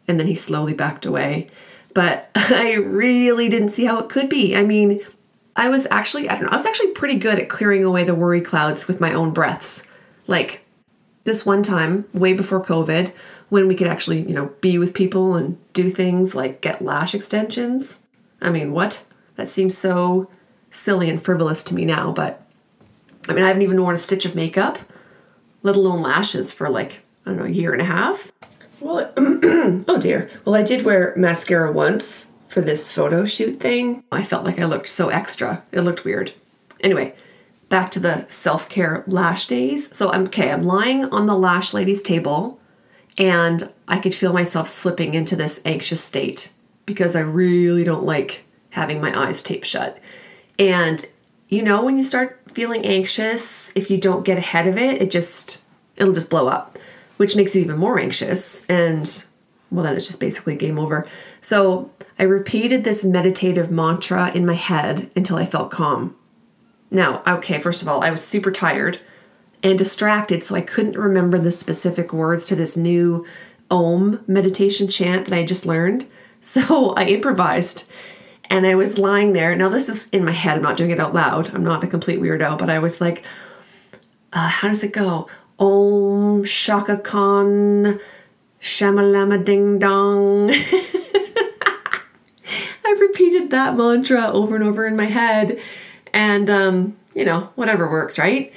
And 0.08 0.20
then 0.20 0.28
he 0.28 0.36
slowly 0.36 0.74
backed 0.74 1.06
away. 1.06 1.48
But 1.94 2.30
I 2.36 2.74
really 2.74 3.50
didn't 3.50 3.70
see 3.70 3.86
how 3.86 4.00
it 4.00 4.10
could 4.10 4.30
be. 4.30 4.56
I 4.56 4.64
mean, 4.64 5.02
I 5.56 5.70
was 5.70 5.88
actually, 5.92 6.30
I 6.30 6.34
don't 6.34 6.44
know, 6.44 6.50
I 6.50 6.58
was 6.58 6.66
actually 6.66 6.92
pretty 6.92 7.16
good 7.16 7.40
at 7.40 7.50
clearing 7.50 7.84
away 7.84 8.04
the 8.04 8.16
worry 8.16 8.42
clouds 8.42 8.88
with 8.88 9.00
my 9.00 9.14
own 9.14 9.32
breaths. 9.32 9.84
Like 10.28 10.66
this 11.24 11.46
one 11.46 11.64
time, 11.64 12.06
way 12.14 12.34
before 12.34 12.64
COVID, 12.64 13.14
when 13.50 13.68
we 13.68 13.76
could 13.76 13.88
actually, 13.88 14.22
you 14.22 14.34
know, 14.34 14.48
be 14.62 14.78
with 14.78 14.94
people 14.94 15.36
and 15.36 15.58
do 15.74 15.92
things 15.92 16.34
like 16.34 16.62
get 16.62 16.82
lash 16.82 17.14
extensions. 17.14 18.00
I 18.42 18.50
mean, 18.50 18.72
what? 18.72 19.06
That 19.36 19.48
seems 19.48 19.78
so 19.78 20.30
silly 20.72 21.10
and 21.10 21.22
frivolous 21.22 21.64
to 21.66 21.76
me 21.76 21.86
now, 21.86 22.12
but 22.12 22.42
I 23.30 23.34
mean, 23.34 23.44
I 23.44 23.48
haven't 23.48 23.62
even 23.62 23.82
worn 23.82 23.96
a 23.96 24.00
stitch 24.00 24.26
of 24.26 24.36
makeup, 24.36 24.80
let 25.62 25.76
alone 25.76 26.02
lashes, 26.02 26.52
for 26.52 26.70
like, 26.70 27.02
I 27.26 27.30
don't 27.30 27.40
know, 27.40 27.46
a 27.46 27.50
year 27.50 27.72
and 27.72 27.82
a 27.82 27.86
half. 27.86 28.32
Well, 28.84 29.14
oh 29.18 29.98
dear. 29.98 30.30
Well, 30.44 30.56
I 30.56 30.62
did 30.62 30.84
wear 30.84 31.14
mascara 31.16 31.72
once 31.72 32.34
for 32.50 32.60
this 32.60 32.94
photo 32.94 33.24
shoot 33.24 33.58
thing. 33.62 34.04
I 34.12 34.24
felt 34.24 34.44
like 34.44 34.60
I 34.60 34.66
looked 34.66 34.90
so 34.90 35.08
extra. 35.08 35.64
It 35.72 35.82
looked 35.82 36.04
weird. 36.04 36.34
Anyway, 36.82 37.16
back 37.70 37.92
to 37.92 38.02
the 38.02 38.28
self 38.28 38.68
care 38.68 39.06
lash 39.08 39.48
days. 39.48 39.96
So 39.96 40.12
I'm 40.12 40.26
okay, 40.26 40.52
I'm 40.52 40.64
lying 40.64 41.06
on 41.06 41.28
the 41.28 41.38
lash 41.38 41.74
lady's 41.74 42.04
table 42.04 42.60
and 43.18 43.72
I 43.88 44.00
could 44.00 44.14
feel 44.14 44.34
myself 44.34 44.68
slipping 44.68 45.14
into 45.14 45.38
this 45.38 45.62
anxious 45.64 46.04
state 46.04 46.52
because 46.86 47.16
I 47.16 47.22
really 47.22 47.86
don't 47.86 48.04
like 48.04 48.46
having 48.72 49.00
my 49.00 49.18
eyes 49.18 49.42
taped 49.42 49.66
shut. 49.66 49.98
And 50.60 51.06
you 51.48 51.64
know, 51.64 51.86
when 51.86 51.96
you 51.96 52.04
start 52.04 52.42
feeling 52.52 52.86
anxious, 52.86 53.72
if 53.76 53.90
you 53.90 53.98
don't 53.98 54.26
get 54.26 54.38
ahead 54.38 54.68
of 54.68 54.78
it, 54.78 55.02
it 55.02 55.10
just, 55.10 55.64
it'll 55.96 56.14
just 56.14 56.30
blow 56.30 56.48
up, 56.48 56.73
which 57.18 57.36
makes 57.36 57.56
you 57.56 57.62
even 57.62 57.78
more 57.78 58.00
anxious. 58.00 58.66
And 58.66 59.26
well, 59.72 59.84
then 59.84 59.96
it's 59.96 60.08
just 60.08 60.20
basically 60.20 60.56
game 60.56 60.78
over. 60.78 61.08
So 61.42 61.92
I 62.20 62.24
repeated 62.24 62.84
this 62.84 63.04
meditative 63.04 63.72
mantra 63.72 64.32
in 64.32 64.46
my 64.46 64.54
head 64.54 65.10
until 65.16 65.38
I 65.38 65.46
felt 65.46 65.72
calm. 65.72 66.16
Now, 66.92 67.24
okay, 67.26 67.60
first 67.60 67.82
of 67.82 67.88
all, 67.88 68.04
I 68.04 68.12
was 68.12 68.24
super 68.24 68.52
tired 68.52 69.00
and 69.64 69.78
distracted, 69.78 70.44
so 70.44 70.56
I 70.56 70.62
couldn't 70.62 70.98
remember 70.98 71.40
the 71.40 71.52
specific 71.52 72.14
words 72.14 72.48
to 72.48 72.56
this 72.56 72.78
new 72.78 73.26
Om 73.72 74.24
meditation 74.28 74.88
chant 74.88 75.26
that 75.26 75.38
I 75.38 75.44
just 75.44 75.66
learned. 75.66 76.08
So 76.46 76.90
I 76.98 77.06
improvised 77.06 77.90
and 78.50 78.68
I 78.68 78.76
was 78.76 78.98
lying 78.98 79.32
there. 79.32 79.56
Now, 79.56 79.70
this 79.70 79.88
is 79.88 80.10
in 80.10 80.26
my 80.26 80.34
head, 80.34 80.58
I'm 80.58 80.62
not 80.62 80.76
doing 80.76 80.92
it 80.92 81.00
out 81.00 81.14
loud. 81.14 81.56
I'm 81.56 81.64
not 81.64 81.86
a 81.86 81.88
complete 81.88 82.20
weirdo, 82.20 82.58
but 82.58 82.70
I 82.70 82.80
was 82.80 83.00
like, 83.00 83.24
uh, 84.34 84.50
how 84.50 84.68
does 84.68 84.84
it 84.84 84.92
go? 84.92 85.30
Om 85.64 86.44
Shaka 86.44 86.98
Khan 86.98 88.00
Shamalama 88.62 89.44
Ding 89.46 89.80
Dong. 89.80 90.52
I 92.86 92.98
repeated 93.00 93.50
that 93.52 93.78
mantra 93.78 94.28
over 94.28 94.56
and 94.56 94.64
over 94.66 94.86
in 94.86 94.98
my 94.98 95.06
head, 95.06 95.58
and 96.12 96.50
um, 96.50 96.98
you 97.16 97.24
know, 97.24 97.50
whatever 97.56 97.90
works, 97.90 98.20
right? 98.20 98.52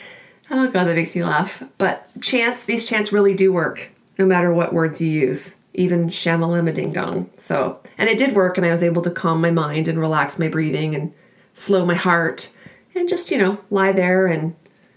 Oh 0.51 0.69
god, 0.69 0.85
that 0.85 0.97
makes 0.97 1.15
me 1.15 1.23
laugh. 1.23 1.63
But 1.79 2.11
chants, 2.21 2.65
these 2.65 2.85
chants 2.85 3.13
really 3.13 3.35
do 3.35 3.53
work, 3.53 3.93
no 4.19 4.27
matter 4.27 4.53
what 4.53 4.73
words 4.73 5.01
you 5.01 5.09
use, 5.09 5.55
even 5.75 6.09
shamalama 6.09 6.75
ding 6.75 6.93
dong. 6.93 7.31
So, 7.37 7.81
and 7.99 8.09
it 8.09 8.19
did 8.19 8.35
work, 8.35 8.57
and 8.57 8.67
I 8.67 8.73
was 8.73 8.83
able 8.83 9.03
to 9.03 9.11
calm 9.13 9.41
my 9.41 9.53
mind 9.53 9.87
and 9.87 10.01
relax 10.01 10.41
my 10.41 10.49
breathing 10.49 10.97
and 10.97 11.15
slow 11.55 11.87
my 11.87 11.95
heart, 11.95 12.53
and 12.97 13.09
just 13.09 13.31
you 13.31 13.39
know 13.39 13.61
lie 13.71 13.93
there 13.93 14.27
and 14.27 14.57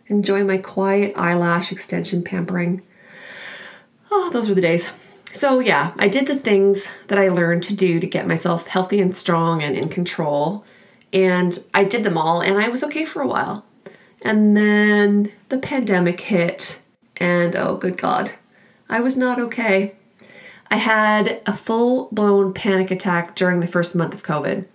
enjoy 0.09 0.43
my 0.43 0.57
quiet 0.57 1.13
eyelash 1.15 1.71
extension 1.71 2.23
pampering. 2.23 2.81
Oh, 4.11 4.29
those 4.31 4.49
were 4.49 4.55
the 4.55 4.61
days. 4.61 4.89
So, 5.33 5.59
yeah, 5.59 5.93
I 5.97 6.07
did 6.07 6.27
the 6.27 6.35
things 6.35 6.89
that 7.07 7.19
I 7.19 7.29
learned 7.29 7.63
to 7.63 7.75
do 7.75 7.99
to 7.99 8.07
get 8.07 8.27
myself 8.27 8.67
healthy 8.67 8.99
and 8.99 9.15
strong 9.15 9.61
and 9.61 9.77
in 9.77 9.87
control. 9.87 10.65
And 11.13 11.57
I 11.73 11.83
did 11.83 12.03
them 12.03 12.17
all, 12.17 12.41
and 12.41 12.57
I 12.57 12.69
was 12.69 12.83
okay 12.83 13.05
for 13.05 13.21
a 13.21 13.27
while. 13.27 13.63
And 14.23 14.57
then 14.57 15.31
the 15.49 15.59
pandemic 15.59 16.19
hit, 16.21 16.81
and 17.17 17.55
oh, 17.55 17.77
good 17.77 17.97
God, 17.97 18.33
I 18.89 18.99
was 18.99 19.15
not 19.15 19.39
okay. 19.39 19.95
I 20.71 20.75
had 20.75 21.41
a 21.45 21.55
full 21.55 22.09
blown 22.11 22.53
panic 22.53 22.91
attack 22.91 23.35
during 23.35 23.59
the 23.59 23.67
first 23.67 23.95
month 23.95 24.13
of 24.13 24.23
COVID. 24.23 24.65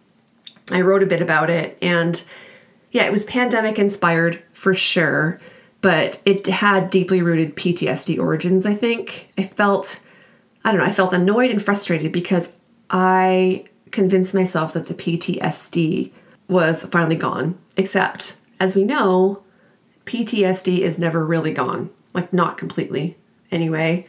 I 0.70 0.80
wrote 0.80 1.02
a 1.02 1.06
bit 1.06 1.20
about 1.20 1.50
it, 1.50 1.76
and 1.82 2.24
yeah, 2.90 3.04
it 3.04 3.12
was 3.12 3.24
pandemic 3.24 3.78
inspired 3.78 4.42
for 4.64 4.73
sure, 4.73 5.38
but 5.83 6.18
it 6.25 6.47
had 6.47 6.88
deeply 6.88 7.21
rooted 7.21 7.54
PTSD 7.54 8.18
origins, 8.18 8.64
I 8.64 8.75
think. 8.75 9.28
I 9.37 9.42
felt, 9.42 10.00
I 10.64 10.73
don't 10.73 10.80
know, 10.80 10.87
I 10.87 10.90
felt 10.90 11.12
annoyed 11.12 11.50
and 11.50 11.62
frustrated 11.62 12.12
because 12.12 12.50
I 12.88 13.66
convinced 13.90 14.33
myself 14.33 14.73
that 14.73 14.87
the 14.87 14.94
PTSD 14.94 16.12
was 16.49 16.83
finally 16.85 17.16
gone, 17.16 17.59
except 17.76 18.38
as 18.59 18.75
we 18.75 18.85
know, 18.85 19.42
PTSD 20.06 20.78
is 20.78 20.99
never 20.99 21.25
really 21.26 21.52
gone, 21.52 21.90
like 22.14 22.33
not 22.33 22.56
completely. 22.56 23.18
Anyway, 23.50 24.06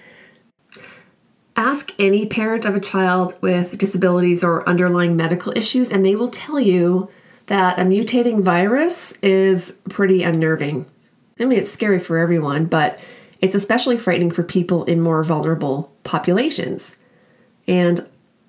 ask 1.57 1.91
any 1.99 2.25
parent 2.25 2.63
of 2.63 2.75
a 2.75 2.79
child 2.79 3.35
with 3.41 3.77
disabilities 3.77 4.41
or 4.41 4.67
underlying 4.69 5.17
medical 5.17 5.51
issues, 5.57 5.91
and 5.91 6.05
they 6.05 6.15
will 6.15 6.29
tell 6.29 6.61
you 6.61 7.09
that 7.47 7.79
a 7.79 7.83
mutating 7.83 8.41
virus 8.41 9.17
is 9.21 9.75
pretty 9.89 10.23
unnerving. 10.23 10.85
I 11.39 11.45
mean, 11.45 11.59
it's 11.59 11.71
scary 11.71 11.99
for 11.99 12.17
everyone, 12.17 12.65
but 12.65 12.99
it's 13.41 13.55
especially 13.55 13.97
frightening 13.97 14.31
for 14.31 14.43
people 14.43 14.83
in 14.85 15.01
more 15.01 15.23
vulnerable 15.23 15.93
populations. 16.03 16.95
And, 17.67 18.07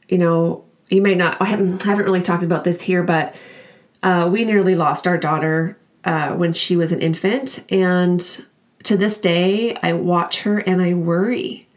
you 0.08 0.18
know, 0.18 0.64
you 0.88 1.02
may 1.02 1.14
not, 1.14 1.40
I 1.40 1.46
haven't, 1.46 1.84
I 1.84 1.90
haven't 1.90 2.04
really 2.04 2.22
talked 2.22 2.44
about 2.44 2.64
this 2.64 2.80
here, 2.80 3.02
but 3.02 3.34
uh, 4.02 4.28
we 4.30 4.44
nearly 4.44 4.76
lost 4.76 5.06
our 5.06 5.18
daughter 5.18 5.76
uh, 6.04 6.34
when 6.34 6.52
she 6.52 6.76
was 6.76 6.92
an 6.92 7.02
infant. 7.02 7.64
And 7.70 8.20
to 8.84 8.96
this 8.96 9.18
day, 9.18 9.74
I 9.82 9.92
watch 9.92 10.42
her 10.42 10.58
and 10.58 10.80
I 10.80 10.94
worry. 10.94 11.68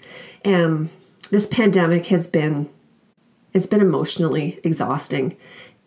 And 0.46 0.90
this 1.32 1.48
pandemic 1.48 2.06
has 2.08 2.28
been, 2.28 2.70
it's 3.54 3.66
been 3.66 3.82
emotionally 3.82 4.60
exhausting. 4.64 5.36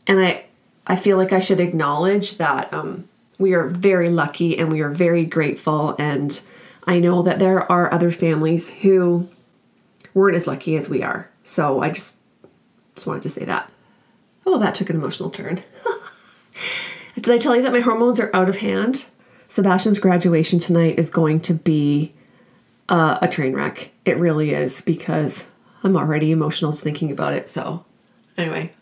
And 0.07 0.19
I, 0.19 0.45
I 0.87 0.97
feel 0.97 1.17
like 1.17 1.33
I 1.33 1.41
should 1.41 1.61
acknowledge 1.61 2.39
that 2.39 2.73
um, 2.73 3.09
we 3.39 3.55
are 3.55 3.69
very 3.69 4.11
lucky 4.11 4.59
and 4.59 4.71
we 4.73 4.81
are 4.81 4.91
very 4.91 5.25
grateful. 5.25 5.95
And 5.99 6.41
I 6.87 6.99
know 6.99 7.23
that 7.23 7.39
there 7.39 7.71
are 7.71 7.93
other 7.93 8.11
families 8.11 8.69
who 8.69 9.29
weren't 10.15 10.37
as 10.37 10.47
lucky 10.47 10.77
as 10.77 10.89
we 10.89 11.03
are. 11.03 11.31
So 11.45 11.83
I 11.83 11.91
just 11.91 12.17
just 12.95 13.07
wanted 13.07 13.23
to 13.23 13.29
say 13.29 13.45
that. 13.45 13.71
Oh, 14.45 14.59
that 14.59 14.75
took 14.75 14.91
an 14.91 14.97
emotional 14.97 15.31
turn. 15.31 15.62
Did 17.15 17.31
I 17.31 17.39
tell 17.39 17.57
you 17.57 17.62
that 17.62 17.73
my 17.73 17.81
hormones 17.81 18.21
are 18.21 18.35
out 18.35 18.49
of 18.49 18.59
hand? 18.59 19.07
Sebastian's 19.49 19.99
graduation 19.99 20.59
tonight 20.59 20.99
is 20.99 21.11
going 21.11 21.41
to 21.43 21.55
be 21.55 22.12
uh, 22.89 23.19
a 23.23 23.29
train 23.29 23.55
wreck. 23.55 23.91
It 24.05 24.17
really 24.19 24.51
is 24.51 24.81
because 24.81 25.45
I'm 25.83 25.97
already 25.97 26.33
emotional 26.33 26.73
just 26.73 26.83
thinking 26.83 27.12
about 27.12 27.35
it. 27.35 27.49
So, 27.49 27.85
anyway, 28.37 28.73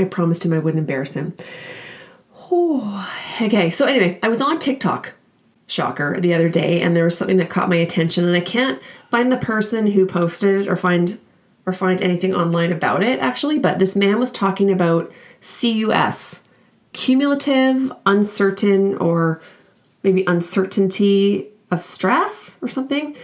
I 0.00 0.04
promised 0.04 0.44
him 0.44 0.52
I 0.52 0.58
wouldn't 0.58 0.80
embarrass 0.80 1.12
him. 1.12 1.34
Okay, 3.40 3.70
so 3.70 3.84
anyway, 3.86 4.18
I 4.22 4.28
was 4.28 4.40
on 4.40 4.58
TikTok, 4.58 5.12
shocker, 5.66 6.20
the 6.20 6.34
other 6.34 6.48
day, 6.48 6.80
and 6.80 6.96
there 6.96 7.04
was 7.04 7.16
something 7.16 7.36
that 7.36 7.50
caught 7.50 7.68
my 7.68 7.76
attention, 7.76 8.24
and 8.24 8.36
I 8.36 8.40
can't 8.40 8.80
find 9.10 9.30
the 9.30 9.36
person 9.36 9.86
who 9.86 10.06
posted 10.06 10.66
or 10.66 10.76
find 10.76 11.18
or 11.66 11.72
find 11.72 12.00
anything 12.00 12.34
online 12.34 12.72
about 12.72 13.02
it 13.02 13.20
actually, 13.20 13.58
but 13.58 13.78
this 13.78 13.94
man 13.94 14.18
was 14.18 14.32
talking 14.32 14.70
about 14.70 15.12
CUS, 15.40 16.42
cumulative, 16.92 17.92
uncertain, 18.06 18.96
or 18.96 19.40
maybe 20.02 20.24
uncertainty 20.26 21.46
of 21.70 21.82
stress 21.82 22.58
or 22.62 22.68
something. 22.68 23.14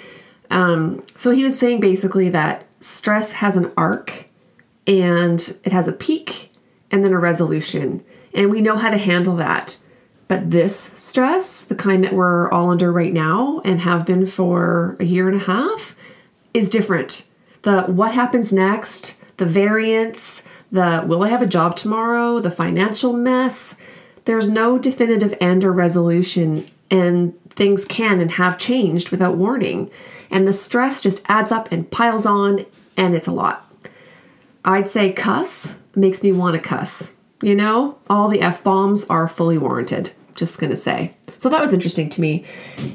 Um, 0.50 1.02
so 1.16 1.30
he 1.30 1.44
was 1.44 1.58
saying 1.58 1.80
basically 1.80 2.28
that 2.28 2.66
stress 2.80 3.32
has 3.32 3.56
an 3.56 3.72
arc 3.76 4.26
and 4.86 5.58
it 5.64 5.72
has 5.72 5.88
a 5.88 5.92
peak 5.92 6.50
and 6.90 7.04
then 7.04 7.12
a 7.12 7.18
resolution. 7.18 8.04
And 8.34 8.50
we 8.50 8.60
know 8.60 8.76
how 8.76 8.90
to 8.90 8.98
handle 8.98 9.36
that. 9.36 9.78
But 10.28 10.50
this 10.50 10.76
stress, 10.76 11.62
the 11.62 11.74
kind 11.74 12.02
that 12.04 12.12
we're 12.12 12.50
all 12.50 12.70
under 12.70 12.92
right 12.92 13.12
now 13.12 13.60
and 13.64 13.80
have 13.80 14.04
been 14.04 14.26
for 14.26 14.96
a 14.98 15.04
year 15.04 15.28
and 15.28 15.40
a 15.40 15.44
half, 15.44 15.94
is 16.52 16.68
different. 16.68 17.26
The 17.62 17.82
what 17.82 18.12
happens 18.12 18.52
next, 18.52 19.22
the 19.36 19.46
variance, 19.46 20.42
the 20.72 21.04
will 21.06 21.22
I 21.22 21.28
have 21.28 21.42
a 21.42 21.46
job 21.46 21.76
tomorrow, 21.76 22.40
the 22.40 22.50
financial 22.50 23.12
mess, 23.12 23.76
There's 24.26 24.48
no 24.48 24.76
definitive 24.76 25.34
end 25.40 25.64
or 25.64 25.72
resolution, 25.72 26.68
and 26.90 27.38
things 27.50 27.84
can 27.84 28.20
and 28.20 28.32
have 28.32 28.58
changed 28.58 29.10
without 29.10 29.36
warning. 29.36 29.88
And 30.30 30.46
the 30.46 30.52
stress 30.52 31.00
just 31.00 31.22
adds 31.26 31.52
up 31.52 31.70
and 31.70 31.90
piles 31.90 32.26
on, 32.26 32.66
and 32.96 33.14
it's 33.14 33.28
a 33.28 33.32
lot. 33.32 33.72
I'd 34.64 34.88
say 34.88 35.12
cuss 35.12 35.78
makes 35.96 36.22
me 36.22 36.32
want 36.32 36.54
to 36.54 36.60
cuss. 36.60 37.12
You 37.42 37.54
know, 37.54 37.98
all 38.08 38.28
the 38.28 38.40
F 38.40 38.62
bombs 38.62 39.04
are 39.10 39.28
fully 39.28 39.58
warranted. 39.58 40.12
Just 40.34 40.58
gonna 40.58 40.76
say. 40.76 41.16
So 41.38 41.48
that 41.48 41.60
was 41.60 41.72
interesting 41.72 42.08
to 42.10 42.20
me. 42.20 42.44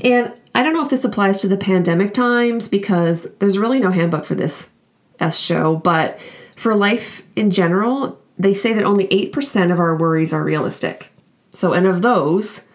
And 0.03 0.33
I 0.53 0.63
don't 0.63 0.73
know 0.73 0.83
if 0.83 0.89
this 0.89 1.05
applies 1.05 1.41
to 1.41 1.47
the 1.47 1.57
pandemic 1.57 2.13
times 2.13 2.67
because 2.67 3.27
there's 3.39 3.57
really 3.57 3.79
no 3.79 3.91
handbook 3.91 4.25
for 4.25 4.35
this 4.35 4.69
S 5.19 5.39
show, 5.39 5.75
but 5.75 6.19
for 6.55 6.75
life 6.75 7.23
in 7.35 7.51
general, 7.51 8.19
they 8.37 8.53
say 8.53 8.73
that 8.73 8.83
only 8.83 9.07
8% 9.07 9.71
of 9.71 9.79
our 9.79 9.95
worries 9.95 10.33
are 10.33 10.43
realistic. 10.43 11.11
So, 11.51 11.73
and 11.73 11.85
of 11.85 12.01
those, 12.01 12.65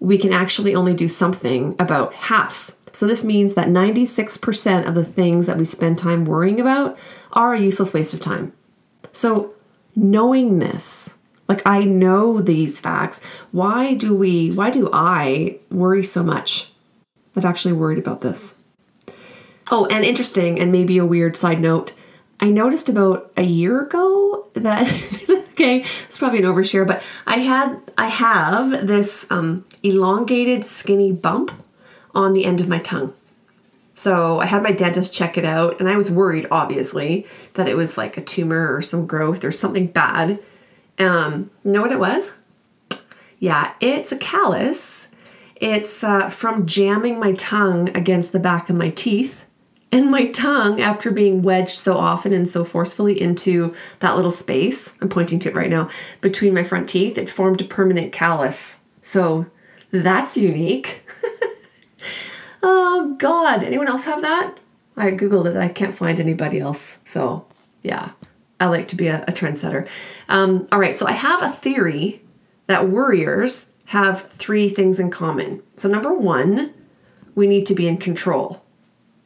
we 0.00 0.18
can 0.18 0.32
actually 0.32 0.74
only 0.74 0.94
do 0.94 1.08
something 1.08 1.76
about 1.78 2.14
half. 2.14 2.70
So, 2.92 3.06
this 3.06 3.24
means 3.24 3.54
that 3.54 3.68
96% 3.68 4.86
of 4.86 4.94
the 4.94 5.04
things 5.04 5.46
that 5.46 5.58
we 5.58 5.64
spend 5.64 5.98
time 5.98 6.24
worrying 6.24 6.60
about 6.60 6.98
are 7.32 7.54
a 7.54 7.60
useless 7.60 7.92
waste 7.92 8.14
of 8.14 8.20
time. 8.20 8.52
So, 9.14 9.54
knowing 9.94 10.58
this, 10.58 11.14
like 11.48 11.62
I 11.64 11.84
know 11.84 12.40
these 12.40 12.80
facts, 12.80 13.20
why 13.52 13.94
do 13.94 14.14
we, 14.14 14.50
why 14.50 14.70
do 14.70 14.90
I 14.92 15.58
worry 15.70 16.02
so 16.02 16.22
much? 16.22 16.72
I've 17.36 17.44
actually 17.44 17.74
worried 17.74 17.98
about 17.98 18.20
this. 18.20 18.56
Oh, 19.70 19.86
and 19.86 20.04
interesting, 20.04 20.58
and 20.58 20.72
maybe 20.72 20.98
a 20.98 21.06
weird 21.06 21.36
side 21.36 21.60
note. 21.60 21.92
I 22.40 22.50
noticed 22.50 22.88
about 22.88 23.32
a 23.36 23.44
year 23.44 23.80
ago 23.80 24.48
that 24.54 24.86
okay, 25.52 25.84
it's 26.08 26.18
probably 26.18 26.40
an 26.40 26.44
overshare, 26.44 26.86
but 26.86 27.02
I 27.26 27.36
had 27.36 27.80
I 27.96 28.08
have 28.08 28.86
this 28.86 29.26
um, 29.30 29.64
elongated, 29.84 30.66
skinny 30.66 31.12
bump 31.12 31.52
on 32.14 32.32
the 32.32 32.44
end 32.44 32.60
of 32.60 32.68
my 32.68 32.80
tongue. 32.80 33.14
So 33.94 34.40
I 34.40 34.46
had 34.46 34.62
my 34.62 34.72
dentist 34.72 35.14
check 35.14 35.38
it 35.38 35.44
out, 35.44 35.78
and 35.78 35.88
I 35.88 35.96
was 35.96 36.10
worried, 36.10 36.48
obviously, 36.50 37.26
that 37.54 37.68
it 37.68 37.76
was 37.76 37.96
like 37.96 38.16
a 38.16 38.22
tumor 38.22 38.74
or 38.74 38.82
some 38.82 39.06
growth 39.06 39.44
or 39.44 39.52
something 39.52 39.86
bad. 39.86 40.40
Um, 40.98 41.50
know 41.62 41.80
what 41.80 41.92
it 41.92 41.98
was? 41.98 42.32
Yeah, 43.38 43.72
it's 43.80 44.12
a 44.12 44.16
callus. 44.16 45.08
It's 45.56 46.02
uh, 46.02 46.28
from 46.28 46.66
jamming 46.66 47.20
my 47.20 47.32
tongue 47.32 47.96
against 47.96 48.32
the 48.32 48.40
back 48.40 48.68
of 48.68 48.76
my 48.76 48.90
teeth 48.90 49.44
and 49.94 50.10
my 50.10 50.26
tongue, 50.26 50.80
after 50.80 51.12
being 51.12 51.42
wedged 51.42 51.78
so 51.78 51.96
often 51.96 52.32
and 52.32 52.48
so 52.48 52.64
forcefully 52.64 53.20
into 53.20 53.76
that 54.00 54.16
little 54.16 54.32
space, 54.32 54.92
I'm 55.00 55.08
pointing 55.08 55.38
to 55.38 55.50
it 55.50 55.54
right 55.54 55.70
now, 55.70 55.88
between 56.20 56.52
my 56.52 56.64
front 56.64 56.88
teeth, 56.88 57.16
it 57.16 57.30
formed 57.30 57.60
a 57.60 57.64
permanent 57.64 58.12
callus. 58.12 58.80
So 59.02 59.46
that's 59.92 60.36
unique. 60.36 61.08
oh, 62.64 63.14
God. 63.18 63.62
Anyone 63.62 63.88
else 63.88 64.04
have 64.04 64.22
that? 64.22 64.56
I 64.96 65.10
Googled 65.10 65.46
it. 65.46 65.56
I 65.56 65.68
can't 65.68 65.94
find 65.94 66.18
anybody 66.18 66.58
else. 66.58 66.98
So, 67.04 67.46
yeah, 67.82 68.12
I 68.58 68.66
like 68.66 68.88
to 68.88 68.96
be 68.96 69.08
a, 69.08 69.22
a 69.28 69.32
trendsetter. 69.32 69.88
Um, 70.28 70.66
all 70.72 70.78
right, 70.78 70.96
so 70.96 71.06
I 71.06 71.12
have 71.12 71.42
a 71.42 71.50
theory 71.50 72.22
that 72.66 72.88
worriers 72.88 73.68
have 73.86 74.30
three 74.30 74.68
things 74.68 74.98
in 74.98 75.10
common. 75.10 75.62
So, 75.76 75.88
number 75.88 76.12
one, 76.12 76.72
we 77.34 77.46
need 77.46 77.66
to 77.66 77.74
be 77.74 77.86
in 77.86 77.98
control. 77.98 78.62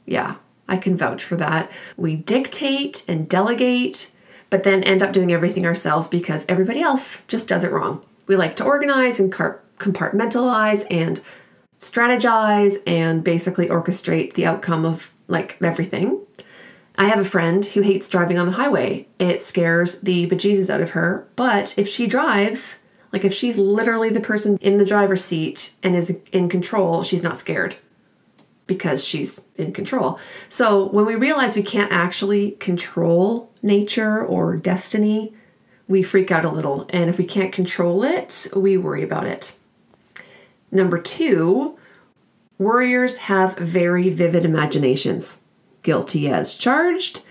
Yeah, 0.07 0.37
I 0.67 0.79
can 0.79 0.97
vouch 0.97 1.23
for 1.23 1.37
that. 1.37 1.71
We 1.97 2.17
dictate 2.17 3.05
and 3.07 3.29
delegate, 3.29 4.11
but 4.51 4.65
then 4.65 4.83
end 4.83 5.03
up 5.03 5.13
doing 5.13 5.33
everything 5.33 5.67
ourselves 5.67 6.09
because 6.09 6.47
everybody 6.49 6.81
else 6.81 7.23
just 7.29 7.47
does 7.47 7.65
it 7.65 7.71
wrong. 7.71 8.03
We 8.27 8.37
like 8.37 8.57
to 8.57 8.65
organize 8.65 9.21
and 9.21 9.33
compartmentalize 9.33 10.87
and 10.91 11.21
strategize 11.81 12.77
and 12.87 13.23
basically 13.23 13.69
orchestrate 13.69 14.35
the 14.35 14.47
outcome 14.47 14.85
of 14.85 15.13
like 15.29 15.59
everything. 15.63 16.21
I 16.97 17.07
have 17.07 17.21
a 17.21 17.25
friend 17.25 17.65
who 17.65 17.83
hates 17.83 18.09
driving 18.09 18.39
on 18.39 18.47
the 18.47 18.53
highway. 18.53 19.07
It 19.19 19.41
scares 19.41 20.01
the 20.01 20.29
bejesus 20.29 20.69
out 20.69 20.81
of 20.81 20.91
her, 20.91 21.29
but 21.37 21.79
if 21.79 21.89
she 21.89 22.09
drives, 22.09 22.81
like 23.13 23.25
if 23.25 23.33
she's 23.33 23.57
literally 23.57 24.11
the 24.11 24.21
person 24.21 24.59
in 24.61 24.79
the 24.79 24.85
driver's 24.85 25.25
seat 25.25 25.75
and 25.83 25.95
is 25.95 26.17
in 26.33 26.49
control, 26.49 27.05
she's 27.05 27.23
not 27.23 27.37
scared 27.37 27.77
because 28.67 29.05
she's 29.05 29.43
in 29.57 29.73
control. 29.73 30.21
So 30.49 30.89
when 30.89 31.07
we 31.07 31.15
realize 31.15 31.57
we 31.57 31.63
can't 31.63 31.93
actually 31.93 32.53
control 32.53 33.51
nature 33.63 34.25
or 34.25 34.57
destiny, 34.57 35.35
we 35.87 36.03
freak 36.03 36.31
out 36.31 36.45
a 36.45 36.51
little. 36.51 36.87
And 36.91 37.09
if 37.09 37.17
we 37.17 37.25
can't 37.25 37.53
control 37.53 38.05
it, 38.05 38.47
we 38.55 38.77
worry 38.77 39.03
about 39.03 39.27
it. 39.27 39.55
Number 40.71 40.99
two, 40.99 41.79
worriers 42.59 43.17
have 43.17 43.57
very 43.57 44.11
vivid 44.11 44.45
imaginations. 44.45 45.41
Guilty 45.83 46.29
as 46.29 46.55
charged. 46.55 47.23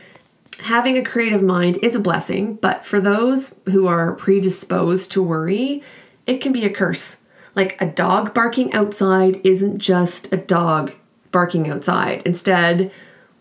Having 0.62 0.98
a 0.98 1.04
creative 1.04 1.44
mind 1.44 1.78
is 1.84 1.94
a 1.94 2.00
blessing, 2.00 2.56
but 2.56 2.84
for 2.84 3.00
those 3.00 3.56
who 3.66 3.86
are 3.86 4.16
predisposed 4.16 5.12
to 5.12 5.22
worry, 5.22 5.84
it 6.26 6.40
can 6.40 6.52
be 6.52 6.66
a 6.66 6.70
curse. 6.70 7.18
Like 7.54 7.80
a 7.82 7.86
dog 7.86 8.34
barking 8.34 8.74
outside 8.74 9.42
isn't 9.44 9.80
just 9.80 10.34
a 10.34 10.38
dog 10.38 10.94
barking 11.32 11.70
outside. 11.70 12.24
Instead, 12.26 12.92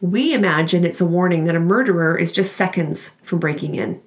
we 0.01 0.35
imagine 0.35 0.85
it's 0.85 1.01
a 1.01 1.07
warning 1.07 1.45
that 1.45 1.57
a 1.57 1.61
murderer 1.61 2.17
is 2.17 2.33
just 2.33 2.57
seconds 2.57 3.13
from 3.23 3.39
breaking 3.39 3.75
in. 3.75 4.03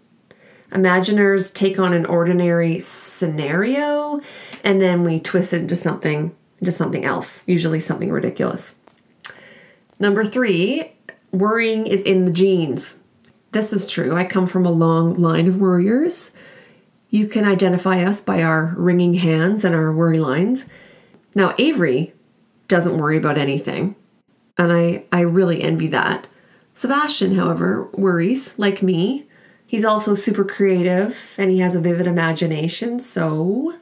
Imaginers 0.72 1.52
take 1.52 1.80
on 1.80 1.94
an 1.94 2.06
ordinary 2.06 2.80
scenario 2.80 4.20
and 4.64 4.80
then 4.80 5.04
we 5.04 5.20
twist 5.20 5.54
it 5.54 5.62
into 5.62 5.76
something 5.76 6.36
into 6.60 6.72
something 6.74 7.06
else, 7.06 7.44
usually 7.48 7.80
something 7.80 8.12
ridiculous. 8.12 8.76
Number 9.98 10.26
3, 10.26 10.92
worrying 11.32 11.88
is 11.88 12.02
in 12.02 12.26
the 12.26 12.32
genes. 12.32 12.96
This 13.52 13.72
is 13.72 13.88
true. 13.88 14.16
I 14.16 14.26
come 14.26 14.46
from 14.46 14.66
a 14.66 14.72
long 14.72 15.16
line 15.22 15.48
of 15.48 15.56
worriers. 15.56 16.32
You 17.10 17.28
can 17.28 17.46
identify 17.46 18.04
us 18.04 18.22
by 18.22 18.44
our 18.44 18.74
wringing 18.78 19.16
hands 19.16 19.64
and 19.64 19.74
our 19.74 19.94
worry 19.94 20.20
lines. 20.20 20.66
Now, 21.34 21.56
Avery 21.58 22.14
doesn't 22.68 22.98
worry 22.98 23.18
about 23.18 23.38
anything. 23.38 23.96
And 24.58 24.74
I, 24.74 25.06
I 25.12 25.22
really 25.22 25.62
envy 25.62 25.88
that. 25.88 26.28
Sebastian, 26.74 27.36
however, 27.36 27.90
worries, 27.94 28.58
like 28.60 28.84
me. 28.84 29.29
He's 29.70 29.86
also 29.86 30.16
super 30.16 30.44
creative 30.44 31.36
and 31.38 31.52
he 31.52 31.60
has 31.60 31.76
a 31.76 31.80
vivid 31.80 32.08
imagination. 32.08 33.00
So, 33.00 33.76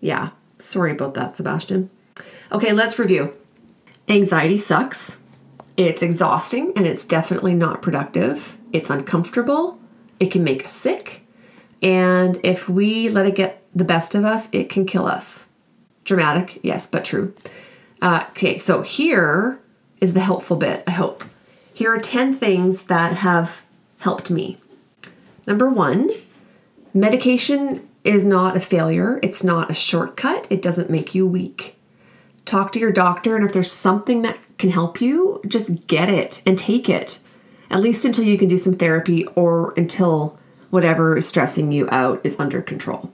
yeah, 0.00 0.30
sorry 0.58 0.92
about 0.92 1.12
that, 1.12 1.36
Sebastian. 1.36 1.90
Okay, 2.50 2.72
let's 2.72 2.98
review. 2.98 3.36
Anxiety 4.08 4.56
sucks. 4.56 5.18
It's 5.76 6.00
exhausting 6.00 6.72
and 6.74 6.86
it's 6.86 7.04
definitely 7.04 7.52
not 7.52 7.82
productive. 7.82 8.56
It's 8.72 8.88
uncomfortable. 8.88 9.78
It 10.18 10.30
can 10.30 10.42
make 10.42 10.64
us 10.64 10.72
sick. 10.72 11.26
And 11.82 12.40
if 12.42 12.66
we 12.66 13.10
let 13.10 13.26
it 13.26 13.34
get 13.34 13.62
the 13.74 13.84
best 13.84 14.14
of 14.14 14.24
us, 14.24 14.48
it 14.52 14.70
can 14.70 14.86
kill 14.86 15.04
us. 15.04 15.44
Dramatic, 16.04 16.60
yes, 16.62 16.86
but 16.86 17.04
true. 17.04 17.34
Uh, 18.00 18.24
okay, 18.30 18.56
so 18.56 18.80
here 18.80 19.60
is 20.00 20.14
the 20.14 20.20
helpful 20.20 20.56
bit, 20.56 20.82
I 20.86 20.92
hope. 20.92 21.24
Here 21.74 21.92
are 21.92 22.00
10 22.00 22.36
things 22.36 22.84
that 22.84 23.18
have 23.18 23.60
helped 23.98 24.30
me. 24.30 24.56
Number 25.50 25.68
one, 25.68 26.10
medication 26.94 27.88
is 28.04 28.22
not 28.22 28.56
a 28.56 28.60
failure, 28.60 29.18
it's 29.20 29.42
not 29.42 29.68
a 29.68 29.74
shortcut, 29.74 30.46
it 30.48 30.62
doesn't 30.62 30.90
make 30.90 31.12
you 31.12 31.26
weak. 31.26 31.74
Talk 32.44 32.70
to 32.70 32.78
your 32.78 32.92
doctor, 32.92 33.34
and 33.34 33.44
if 33.44 33.52
there's 33.52 33.72
something 33.72 34.22
that 34.22 34.38
can 34.58 34.70
help 34.70 35.00
you, 35.00 35.42
just 35.48 35.88
get 35.88 36.08
it 36.08 36.40
and 36.46 36.56
take 36.56 36.88
it, 36.88 37.18
at 37.68 37.80
least 37.80 38.04
until 38.04 38.22
you 38.22 38.38
can 38.38 38.48
do 38.48 38.58
some 38.58 38.74
therapy 38.74 39.26
or 39.34 39.74
until 39.76 40.38
whatever 40.70 41.16
is 41.16 41.26
stressing 41.26 41.72
you 41.72 41.88
out 41.90 42.20
is 42.22 42.38
under 42.38 42.62
control. 42.62 43.12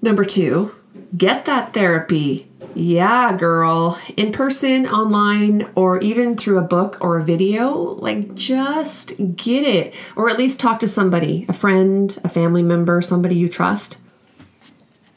Number 0.00 0.24
two, 0.24 0.74
get 1.16 1.44
that 1.46 1.72
therapy. 1.74 2.46
Yeah, 2.74 3.36
girl. 3.36 3.98
In 4.16 4.32
person, 4.32 4.86
online, 4.86 5.68
or 5.74 5.98
even 6.00 6.36
through 6.36 6.58
a 6.58 6.62
book 6.62 6.98
or 7.00 7.18
a 7.18 7.24
video, 7.24 7.72
like 7.74 8.34
just 8.34 9.14
get 9.36 9.64
it. 9.64 9.94
Or 10.16 10.30
at 10.30 10.38
least 10.38 10.60
talk 10.60 10.80
to 10.80 10.88
somebody 10.88 11.46
a 11.48 11.52
friend, 11.52 12.16
a 12.22 12.28
family 12.28 12.62
member, 12.62 13.02
somebody 13.02 13.36
you 13.36 13.48
trust. 13.48 13.98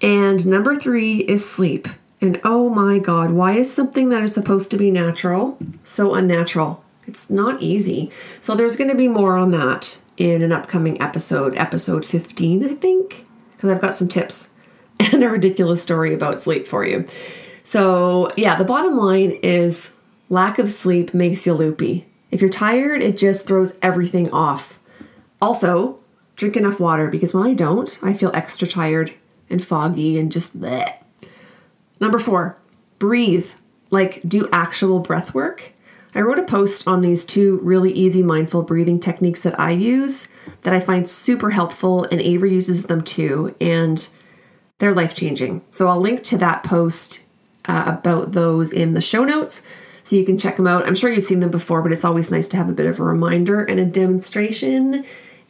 And 0.02 0.46
number 0.46 0.76
three 0.76 1.18
is 1.20 1.50
sleep. 1.50 1.88
And 2.20 2.40
oh 2.44 2.70
my 2.70 3.00
God, 3.00 3.32
why 3.32 3.54
is 3.54 3.74
something 3.74 4.10
that 4.10 4.24
is 4.24 4.34
supposed 4.34 4.72
to 4.72 4.78
be 4.78 4.90
natural 4.90 5.58
so 5.84 6.14
unnatural? 6.14 6.84
It's 7.06 7.30
not 7.30 7.62
easy. 7.62 8.12
So 8.40 8.56
there's 8.56 8.78
going 8.78 8.90
to 8.90 8.96
be 8.96 9.08
more 9.08 9.36
on 9.38 9.52
that 9.52 10.02
in 10.18 10.42
an 10.42 10.52
upcoming 10.52 11.02
episode, 11.02 11.56
episode 11.58 12.06
15, 12.06 12.64
I 12.64 12.74
think, 12.76 13.26
because 13.52 13.70
I've 13.70 13.82
got 13.82 13.94
some 13.94 14.08
tips 14.08 14.53
and 15.14 15.24
a 15.24 15.30
ridiculous 15.30 15.82
story 15.82 16.14
about 16.14 16.44
sleep 16.44 16.68
for 16.68 16.86
you. 16.86 17.08
So, 17.64 18.32
yeah, 18.36 18.56
the 18.56 18.66
bottom 18.66 18.98
line 18.98 19.40
is 19.44 19.92
lack 20.30 20.60
of 20.60 20.70
sleep 20.70 21.14
makes 21.14 21.46
you 21.46 21.54
loopy. 21.54 22.08
If 22.32 22.42
you're 22.42 22.50
tired, 22.50 23.02
it 23.02 23.18
just 23.18 23.48
throws 23.48 23.78
everything 23.82 24.32
off. 24.32 24.80
Also, 25.42 26.00
drink 26.36 26.58
enough 26.58 26.80
water 26.80 27.08
because 27.08 27.34
when 27.34 27.46
I 27.46 27.54
don't, 27.54 28.00
I 28.02 28.14
feel 28.14 28.32
extra 28.34 28.68
tired 28.68 29.14
and 29.50 29.64
foggy 29.64 30.18
and 30.18 30.32
just 30.32 30.60
bleh. 30.60 30.98
Number 32.00 32.20
four, 32.20 32.58
breathe. 33.00 33.48
Like 33.92 34.22
do 34.28 34.50
actual 34.52 35.00
breath 35.00 35.34
work. 35.34 35.74
I 36.16 36.22
wrote 36.22 36.40
a 36.40 36.44
post 36.44 36.88
on 36.88 37.02
these 37.02 37.26
two 37.26 37.60
really 37.64 37.92
easy 37.92 38.24
mindful 38.24 38.64
breathing 38.64 39.00
techniques 39.00 39.44
that 39.44 39.60
I 39.60 39.72
use 39.72 40.28
that 40.62 40.74
I 40.74 40.80
find 40.80 41.08
super 41.08 41.50
helpful, 41.50 42.06
and 42.06 42.22
Avery 42.22 42.54
uses 42.54 42.86
them 42.86 43.04
too, 43.04 43.56
and 43.60 44.08
they're 44.80 44.94
life 44.94 45.16
changing. 45.16 45.62
So 45.72 45.88
I'll 45.88 46.00
link 46.00 46.24
to 46.26 46.38
that 46.38 46.64
post 46.64 47.24
uh, 47.66 47.84
about 47.88 48.34
those 48.34 48.72
in 48.72 48.94
the 48.94 49.02
show 49.02 49.24
notes 49.24 49.62
so 50.04 50.16
you 50.16 50.26
can 50.26 50.38
check 50.38 50.58
them 50.58 50.68
out. 50.68 50.86
I'm 50.86 50.96
sure 50.96 51.12
you've 51.12 51.24
seen 51.24 51.40
them 51.40 51.52
before, 51.52 51.82
but 51.82 51.92
it's 51.92 52.04
always 52.04 52.32
nice 52.32 52.48
to 52.50 52.58
have 52.58 52.70
a 52.70 52.74
bit 52.74 52.88
of 52.88 53.00
a 53.00 53.04
reminder 53.04 53.64
and 53.64 53.80
a 53.80 53.86
demonstration. 53.86 55.06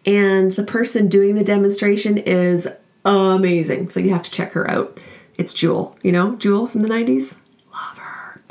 And 0.06 0.52
the 0.52 0.64
person 0.64 1.08
doing 1.08 1.36
the 1.36 1.44
demonstration 1.44 2.18
is 2.18 2.68
amazing, 3.06 3.90
so 3.90 4.00
you 4.00 4.12
have 4.12 4.24
to 4.24 4.32
check 4.32 4.54
her 4.54 4.70
out. 4.70 5.00
It's 5.38 5.54
Jewel, 5.54 5.98
you 6.04 6.12
know, 6.12 6.36
Jewel 6.36 6.68
from 6.68 6.82
the 6.82 6.90
90s. 6.90 7.38
Love 7.74 7.98
her. 7.98 8.42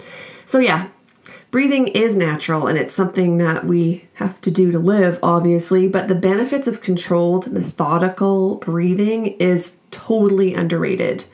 So, 0.47 0.59
yeah, 0.59 0.89
breathing 1.53 1.87
is 1.89 2.17
natural 2.17 2.67
and 2.67 2.79
it's 2.79 2.95
something 2.95 3.37
that 3.37 3.65
we 3.65 4.09
have 4.15 4.41
to 4.41 4.51
do 4.51 4.73
to 4.73 4.79
live, 4.79 5.21
obviously, 5.23 5.87
but 5.87 6.09
the 6.09 6.15
benefits 6.15 6.67
of 6.67 6.81
controlled, 6.81 7.53
methodical 7.53 8.57
breathing 8.57 9.27
is 9.27 9.77
totally 9.93 10.55
underrated. 10.55 11.27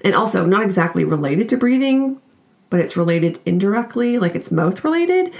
And 0.00 0.14
also, 0.14 0.46
not 0.46 0.62
exactly 0.62 1.04
related 1.04 1.48
to 1.50 1.56
breathing, 1.56 2.22
but 2.70 2.78
it's 2.78 2.96
related 2.96 3.40
indirectly, 3.44 4.16
like 4.16 4.36
it's 4.36 4.52
mouth 4.52 4.84
related. 4.84 5.34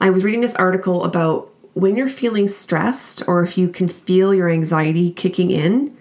I 0.00 0.10
was 0.10 0.22
reading 0.22 0.40
this 0.40 0.54
article 0.54 1.02
about 1.02 1.52
when 1.72 1.96
you're 1.96 2.08
feeling 2.08 2.46
stressed 2.46 3.26
or 3.26 3.42
if 3.42 3.58
you 3.58 3.68
can 3.68 3.88
feel 3.88 4.32
your 4.32 4.48
anxiety 4.48 5.10
kicking 5.10 5.50
in, 5.50 5.96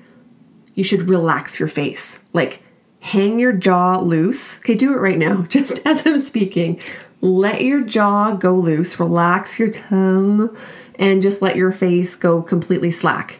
you 0.75 0.83
should 0.83 1.09
relax 1.09 1.59
your 1.59 1.69
face. 1.69 2.19
Like 2.33 2.61
hang 2.99 3.39
your 3.39 3.51
jaw 3.51 3.97
loose. 3.97 4.59
Okay, 4.59 4.75
do 4.75 4.93
it 4.93 4.97
right 4.97 5.17
now, 5.17 5.41
just 5.49 5.85
as 5.87 6.05
I'm 6.05 6.19
speaking. 6.19 6.79
Let 7.23 7.61
your 7.61 7.79
jaw 7.79 8.33
go 8.35 8.53
loose, 8.53 8.99
relax 8.99 9.57
your 9.57 9.69
tongue, 9.69 10.53
and 10.95 11.21
just 11.21 11.41
let 11.41 11.55
your 11.55 11.71
face 11.71 12.15
go 12.15 12.41
completely 12.41 12.91
slack 12.91 13.39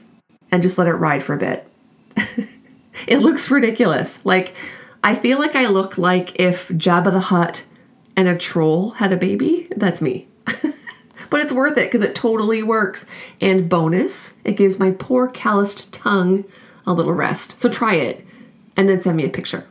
and 0.54 0.64
just 0.64 0.78
let 0.78 0.88
it 0.88 0.94
ride 0.94 1.22
for 1.22 1.34
a 1.34 1.38
bit. 1.38 1.68
it 3.08 3.20
looks 3.20 3.52
ridiculous. 3.52 4.26
Like, 4.26 4.56
I 5.04 5.16
feel 5.16 5.38
like 5.38 5.58
I 5.58 5.68
look 5.68 5.98
like 5.98 6.40
if 6.40 6.70
Jabba 6.70 7.12
the 7.12 7.20
Hutt 7.20 7.66
and 8.16 8.30
a 8.30 8.38
troll 8.38 8.92
had 8.92 9.12
a 9.12 9.18
baby. 9.18 9.68
That's 9.76 10.02
me. 10.02 10.30
but 10.46 11.42
it's 11.42 11.52
worth 11.52 11.78
it 11.78 11.92
because 11.92 12.08
it 12.08 12.16
totally 12.16 12.64
works. 12.64 13.06
And 13.42 13.68
bonus, 13.68 14.36
it 14.46 14.54
gives 14.54 14.80
my 14.80 14.92
poor 14.92 15.28
calloused 15.28 15.94
tongue 15.94 16.46
a 16.88 16.94
little 16.94 17.12
rest. 17.12 17.60
So 17.60 17.68
try 17.68 17.96
it 17.96 18.26
and 18.78 18.88
then 18.88 19.02
send 19.02 19.18
me 19.18 19.26
a 19.26 19.30
picture. 19.30 19.68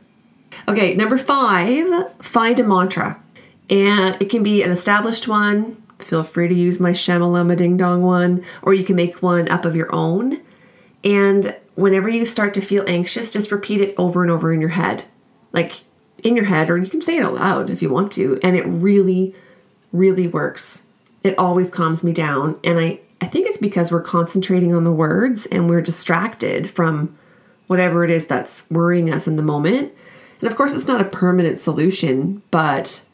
Okay, 0.67 0.93
number 0.93 1.17
five, 1.17 2.13
find 2.21 2.59
a 2.59 2.63
mantra. 2.63 3.22
And 3.69 4.17
it 4.21 4.29
can 4.29 4.43
be 4.43 4.63
an 4.63 4.71
established 4.71 5.27
one. 5.27 5.81
Feel 5.99 6.23
free 6.23 6.47
to 6.47 6.55
use 6.55 6.79
my 6.79 6.91
Shamalama 6.91 7.57
Ding 7.57 7.77
Dong 7.77 8.01
one, 8.01 8.43
or 8.61 8.73
you 8.73 8.83
can 8.83 8.95
make 8.95 9.21
one 9.21 9.47
up 9.49 9.65
of 9.65 9.75
your 9.75 9.93
own. 9.93 10.41
And 11.03 11.55
whenever 11.75 12.09
you 12.09 12.25
start 12.25 12.53
to 12.55 12.61
feel 12.61 12.83
anxious, 12.87 13.31
just 13.31 13.51
repeat 13.51 13.81
it 13.81 13.95
over 13.97 14.21
and 14.21 14.31
over 14.31 14.53
in 14.53 14.59
your 14.59 14.69
head. 14.69 15.05
Like 15.53 15.83
in 16.23 16.35
your 16.35 16.45
head, 16.45 16.69
or 16.69 16.77
you 16.77 16.87
can 16.87 17.01
say 17.01 17.17
it 17.17 17.23
out 17.23 17.35
loud 17.35 17.69
if 17.69 17.81
you 17.81 17.89
want 17.89 18.11
to. 18.13 18.39
And 18.43 18.55
it 18.55 18.65
really, 18.65 19.35
really 19.91 20.27
works. 20.27 20.85
It 21.23 21.37
always 21.37 21.69
calms 21.69 22.03
me 22.03 22.11
down. 22.11 22.59
And 22.63 22.79
I, 22.79 22.99
I 23.21 23.27
think 23.27 23.47
it's 23.47 23.57
because 23.57 23.91
we're 23.91 24.01
concentrating 24.01 24.73
on 24.75 24.83
the 24.83 24.91
words 24.91 25.45
and 25.47 25.69
we're 25.69 25.81
distracted 25.81 26.69
from 26.69 27.17
whatever 27.67 28.03
it 28.03 28.09
is 28.09 28.27
that's 28.27 28.69
worrying 28.69 29.11
us 29.11 29.27
in 29.27 29.35
the 29.35 29.43
moment. 29.43 29.93
And 30.41 30.49
of 30.49 30.57
course, 30.57 30.73
it's 30.73 30.87
not 30.87 31.01
a 31.01 31.05
permanent 31.05 31.59
solution, 31.59 32.41
but 32.51 33.05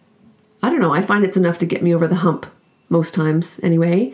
I 0.62 0.70
don't 0.70 0.82
know, 0.82 0.94
I 0.94 1.02
find 1.02 1.24
it's 1.24 1.38
enough 1.38 1.60
to 1.60 1.66
get 1.66 1.84
me 1.84 1.94
over 1.96 2.08
the 2.08 2.16
hump 2.16 2.46
most 2.90 3.14
times 3.14 3.60
anyway. 3.64 4.14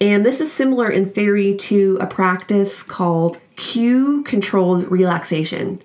And 0.00 0.26
this 0.26 0.40
is 0.40 0.52
similar 0.52 0.90
in 0.90 1.10
theory 1.10 1.56
to 1.56 1.96
a 2.00 2.06
practice 2.06 2.82
called 2.82 3.40
cue 3.56 4.22
controlled 4.24 4.90
relaxation. 4.90 5.80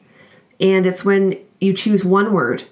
And 0.59 0.85
it's 0.85 1.05
when 1.05 1.37
you 1.59 1.73
choose 1.73 2.03
one 2.03 2.33
word, 2.33 2.63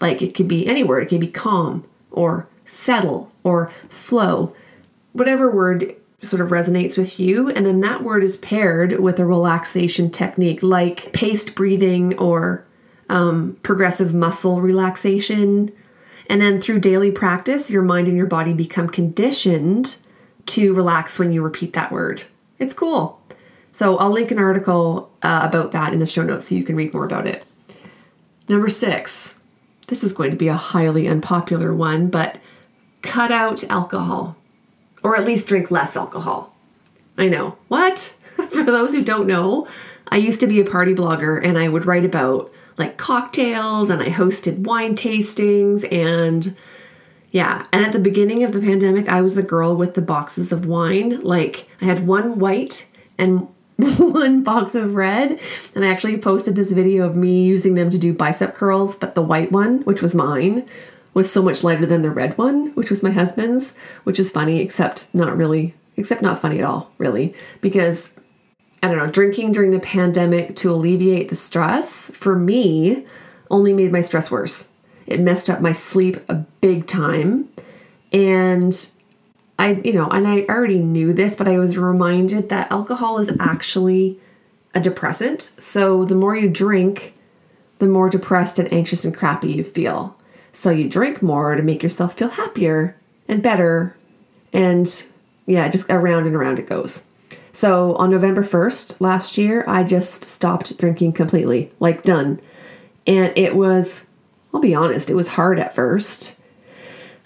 like 0.00 0.22
it 0.22 0.34
could 0.34 0.48
be 0.48 0.66
any 0.66 0.82
word, 0.82 1.02
it 1.02 1.08
can 1.08 1.20
be 1.20 1.28
calm 1.28 1.84
or 2.10 2.48
settle 2.64 3.30
or 3.42 3.70
flow, 3.88 4.54
whatever 5.12 5.50
word 5.50 5.94
sort 6.22 6.40
of 6.40 6.48
resonates 6.48 6.96
with 6.96 7.20
you. 7.20 7.50
And 7.50 7.66
then 7.66 7.80
that 7.82 8.02
word 8.02 8.24
is 8.24 8.38
paired 8.38 8.98
with 9.00 9.18
a 9.18 9.26
relaxation 9.26 10.10
technique 10.10 10.62
like 10.62 11.12
paced 11.12 11.54
breathing 11.54 12.16
or 12.18 12.64
um, 13.08 13.58
progressive 13.62 14.14
muscle 14.14 14.60
relaxation. 14.60 15.70
And 16.28 16.40
then 16.40 16.60
through 16.60 16.80
daily 16.80 17.10
practice, 17.10 17.70
your 17.70 17.82
mind 17.82 18.08
and 18.08 18.16
your 18.16 18.26
body 18.26 18.52
become 18.52 18.88
conditioned 18.88 19.96
to 20.46 20.74
relax 20.74 21.18
when 21.18 21.32
you 21.32 21.42
repeat 21.42 21.72
that 21.74 21.92
word. 21.92 22.22
It's 22.58 22.74
cool. 22.74 23.20
So 23.72 23.96
I'll 23.98 24.10
link 24.10 24.30
an 24.30 24.38
article 24.38 25.10
uh, 25.22 25.40
about 25.42 25.72
that 25.72 25.92
in 25.92 25.98
the 25.98 26.06
show 26.06 26.22
notes 26.22 26.48
so 26.48 26.54
you 26.54 26.64
can 26.64 26.76
read 26.76 26.94
more 26.94 27.04
about 27.04 27.26
it. 27.26 27.44
Number 28.48 28.68
six, 28.68 29.36
this 29.88 30.04
is 30.04 30.12
going 30.12 30.30
to 30.30 30.36
be 30.36 30.48
a 30.48 30.54
highly 30.54 31.08
unpopular 31.08 31.74
one, 31.74 32.08
but 32.08 32.38
cut 33.02 33.30
out 33.30 33.64
alcohol 33.64 34.36
or 35.02 35.16
at 35.16 35.24
least 35.24 35.46
drink 35.46 35.70
less 35.70 35.96
alcohol. 35.96 36.56
I 37.18 37.28
know. 37.28 37.56
What? 37.68 37.98
For 38.34 38.64
those 38.64 38.92
who 38.92 39.02
don't 39.02 39.26
know, 39.26 39.68
I 40.08 40.16
used 40.16 40.40
to 40.40 40.46
be 40.46 40.60
a 40.60 40.64
party 40.64 40.94
blogger 40.94 41.44
and 41.44 41.58
I 41.58 41.68
would 41.68 41.86
write 41.86 42.04
about 42.04 42.50
like 42.76 42.96
cocktails 42.96 43.90
and 43.90 44.02
I 44.02 44.08
hosted 44.10 44.58
wine 44.58 44.96
tastings 44.96 45.90
and 45.92 46.56
yeah, 47.30 47.66
and 47.72 47.84
at 47.84 47.90
the 47.90 47.98
beginning 47.98 48.44
of 48.44 48.52
the 48.52 48.60
pandemic, 48.60 49.08
I 49.08 49.20
was 49.20 49.34
the 49.34 49.42
girl 49.42 49.74
with 49.74 49.94
the 49.94 50.00
boxes 50.00 50.52
of 50.52 50.66
wine. 50.66 51.18
Like 51.18 51.66
I 51.80 51.84
had 51.84 52.06
one 52.06 52.38
white 52.38 52.86
and 53.18 53.48
one 53.76 54.44
box 54.44 54.76
of 54.76 54.94
red, 54.94 55.40
and 55.74 55.84
I 55.84 55.88
actually 55.88 56.18
posted 56.18 56.54
this 56.54 56.70
video 56.70 57.04
of 57.04 57.16
me 57.16 57.42
using 57.44 57.74
them 57.74 57.90
to 57.90 57.98
do 57.98 58.12
bicep 58.14 58.54
curls, 58.54 58.94
but 58.94 59.16
the 59.16 59.22
white 59.22 59.50
one, 59.50 59.82
which 59.82 60.00
was 60.00 60.14
mine, 60.14 60.64
was 61.12 61.30
so 61.30 61.42
much 61.42 61.64
lighter 61.64 61.86
than 61.86 62.02
the 62.02 62.10
red 62.10 62.38
one, 62.38 62.68
which 62.74 62.88
was 62.88 63.02
my 63.02 63.10
husband's, 63.10 63.72
which 64.04 64.20
is 64.20 64.30
funny, 64.30 64.60
except 64.60 65.12
not 65.12 65.36
really, 65.36 65.74
except 65.96 66.22
not 66.22 66.40
funny 66.40 66.60
at 66.60 66.64
all, 66.64 66.92
really, 66.98 67.34
because 67.60 68.10
I 68.84 68.88
don't 68.88 68.98
know, 68.98 69.06
drinking 69.06 69.52
during 69.52 69.70
the 69.70 69.80
pandemic 69.80 70.56
to 70.56 70.70
alleviate 70.70 71.30
the 71.30 71.36
stress 71.36 72.10
for 72.10 72.36
me 72.36 73.06
only 73.50 73.72
made 73.72 73.90
my 73.90 74.02
stress 74.02 74.30
worse. 74.30 74.68
It 75.06 75.20
messed 75.20 75.48
up 75.48 75.62
my 75.62 75.72
sleep 75.72 76.18
a 76.28 76.34
big 76.34 76.86
time. 76.86 77.48
And 78.12 78.74
I, 79.58 79.80
you 79.82 79.94
know, 79.94 80.08
and 80.08 80.28
I 80.28 80.42
already 80.50 80.80
knew 80.80 81.14
this, 81.14 81.34
but 81.34 81.48
I 81.48 81.58
was 81.58 81.78
reminded 81.78 82.50
that 82.50 82.70
alcohol 82.70 83.18
is 83.18 83.34
actually 83.40 84.20
a 84.74 84.80
depressant. 84.80 85.40
So 85.40 86.04
the 86.04 86.14
more 86.14 86.36
you 86.36 86.50
drink, 86.50 87.14
the 87.78 87.86
more 87.86 88.10
depressed 88.10 88.58
and 88.58 88.70
anxious 88.70 89.02
and 89.06 89.16
crappy 89.16 89.50
you 89.50 89.64
feel. 89.64 90.14
So 90.52 90.68
you 90.68 90.90
drink 90.90 91.22
more 91.22 91.54
to 91.54 91.62
make 91.62 91.82
yourself 91.82 92.18
feel 92.18 92.28
happier 92.28 92.98
and 93.28 93.42
better. 93.42 93.96
And 94.52 95.06
yeah, 95.46 95.70
just 95.70 95.88
around 95.88 96.26
and 96.26 96.36
around 96.36 96.58
it 96.58 96.66
goes. 96.66 97.04
So 97.54 97.94
on 97.94 98.10
November 98.10 98.42
1st 98.42 99.00
last 99.00 99.38
year, 99.38 99.64
I 99.68 99.84
just 99.84 100.24
stopped 100.24 100.76
drinking 100.76 101.12
completely, 101.12 101.70
like 101.78 102.02
done. 102.02 102.40
And 103.06 103.32
it 103.36 103.54
was, 103.54 104.04
I'll 104.52 104.60
be 104.60 104.74
honest, 104.74 105.08
it 105.08 105.14
was 105.14 105.28
hard 105.28 105.60
at 105.60 105.74
first. 105.74 106.40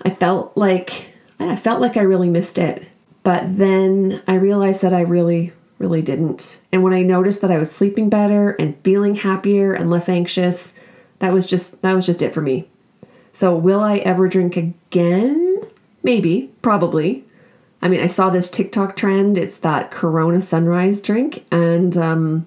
I 0.03 0.11
felt 0.11 0.57
like 0.57 1.14
I 1.41 1.57
felt 1.57 1.81
like 1.81 1.97
I 1.97 2.03
really 2.03 2.29
missed 2.29 2.59
it. 2.59 2.87
But 3.23 3.57
then 3.57 4.23
I 4.29 4.35
realized 4.35 4.83
that 4.83 4.95
I 4.95 5.01
really 5.01 5.53
really 5.79 6.03
didn't. 6.03 6.61
And 6.73 6.83
when 6.83 6.93
I 6.93 7.03
noticed 7.03 7.41
that 7.41 7.53
I 7.53 7.59
was 7.59 7.71
sleeping 7.71 8.09
better 8.11 8.51
and 8.51 8.77
feeling 8.83 9.14
happier 9.14 9.73
and 9.73 9.91
less 9.91 10.09
anxious, 10.09 10.75
that 11.21 11.33
was 11.33 11.47
just 11.47 11.81
that 11.83 11.95
was 11.95 12.05
just 12.05 12.23
it 12.23 12.35
for 12.35 12.43
me. 12.43 12.69
So, 13.33 13.57
will 13.57 13.81
I 13.81 13.99
ever 13.99 14.29
drink 14.29 14.57
again? 14.57 15.62
Maybe, 16.03 16.53
probably. 16.61 17.25
I 17.81 17.88
mean, 17.88 18.01
I 18.01 18.07
saw 18.07 18.31
this 18.31 18.51
TikTok 18.51 18.97
trend. 18.97 19.38
It's 19.38 19.59
that 19.59 19.91
Corona 19.91 20.41
sunrise 20.41 21.01
drink, 21.01 21.45
and 21.53 21.97
um, 21.97 22.47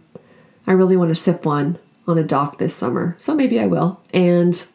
I 0.68 0.74
really 0.74 0.98
want 0.98 1.10
to 1.10 1.16
sip 1.16 1.46
one 1.46 1.78
on 2.08 2.18
a 2.18 2.24
dock 2.24 2.58
this 2.58 2.76
summer. 2.76 3.16
So 3.20 3.34
maybe 3.34 3.60
I 3.60 3.68
will. 3.68 4.00
And 4.14 4.66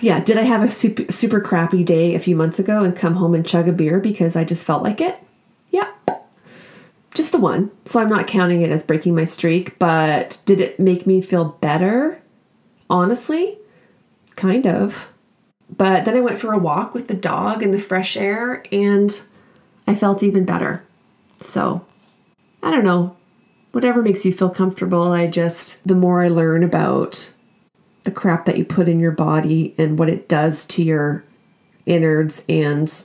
yeah, 0.00 0.20
did 0.20 0.36
I 0.36 0.42
have 0.42 0.62
a 0.62 0.70
super, 0.70 1.10
super 1.12 1.40
crappy 1.40 1.84
day 1.84 2.14
a 2.14 2.20
few 2.20 2.36
months 2.36 2.58
ago 2.58 2.82
and 2.82 2.96
come 2.96 3.14
home 3.14 3.34
and 3.34 3.46
chug 3.46 3.68
a 3.68 3.72
beer 3.72 4.00
because 4.00 4.36
I 4.36 4.44
just 4.44 4.64
felt 4.64 4.82
like 4.82 5.00
it? 5.00 5.18
Yeah. 5.70 5.90
Just 7.14 7.32
the 7.32 7.38
one. 7.38 7.70
So 7.84 8.00
I'm 8.00 8.08
not 8.08 8.26
counting 8.26 8.62
it 8.62 8.70
as 8.70 8.82
breaking 8.82 9.14
my 9.14 9.24
streak, 9.24 9.78
but 9.78 10.40
did 10.46 10.60
it 10.60 10.80
make 10.80 11.06
me 11.06 11.20
feel 11.20 11.44
better? 11.60 12.20
Honestly, 12.88 13.58
kind 14.36 14.66
of. 14.66 15.11
But 15.76 16.04
then 16.04 16.16
I 16.16 16.20
went 16.20 16.38
for 16.38 16.52
a 16.52 16.58
walk 16.58 16.94
with 16.94 17.08
the 17.08 17.14
dog 17.14 17.62
in 17.62 17.70
the 17.70 17.80
fresh 17.80 18.16
air 18.16 18.62
and 18.70 19.22
I 19.86 19.94
felt 19.94 20.22
even 20.22 20.44
better. 20.44 20.84
So, 21.40 21.84
I 22.62 22.70
don't 22.70 22.84
know. 22.84 23.16
whatever 23.72 24.02
makes 24.02 24.24
you 24.24 24.32
feel 24.32 24.50
comfortable. 24.50 25.12
I 25.12 25.26
just, 25.26 25.86
the 25.86 25.94
more 25.94 26.22
I 26.22 26.28
learn 26.28 26.62
about 26.62 27.34
the 28.04 28.10
crap 28.10 28.44
that 28.44 28.58
you 28.58 28.64
put 28.64 28.88
in 28.88 29.00
your 29.00 29.12
body 29.12 29.74
and 29.78 29.98
what 29.98 30.08
it 30.08 30.28
does 30.28 30.66
to 30.66 30.82
your 30.82 31.24
innards, 31.86 32.44
and 32.48 33.02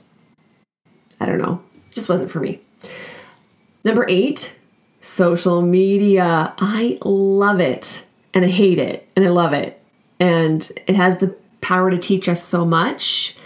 I 1.20 1.26
don't 1.26 1.38
know, 1.38 1.62
it 1.86 1.94
just 1.94 2.08
wasn't 2.08 2.30
for 2.30 2.40
me. 2.40 2.60
Number 3.84 4.04
eight, 4.08 4.58
social 5.00 5.62
media. 5.62 6.54
I 6.58 6.98
love 7.04 7.60
it 7.60 8.04
and 8.34 8.44
I 8.44 8.48
hate 8.48 8.78
it 8.78 9.08
and 9.16 9.24
I 9.24 9.30
love 9.30 9.52
it. 9.52 9.82
And 10.20 10.70
it 10.86 10.96
has 10.96 11.18
the 11.18 11.34
power 11.68 11.90
to 11.90 11.98
teach 11.98 12.30
us 12.30 12.42
so 12.42 12.64
much. 12.64 13.36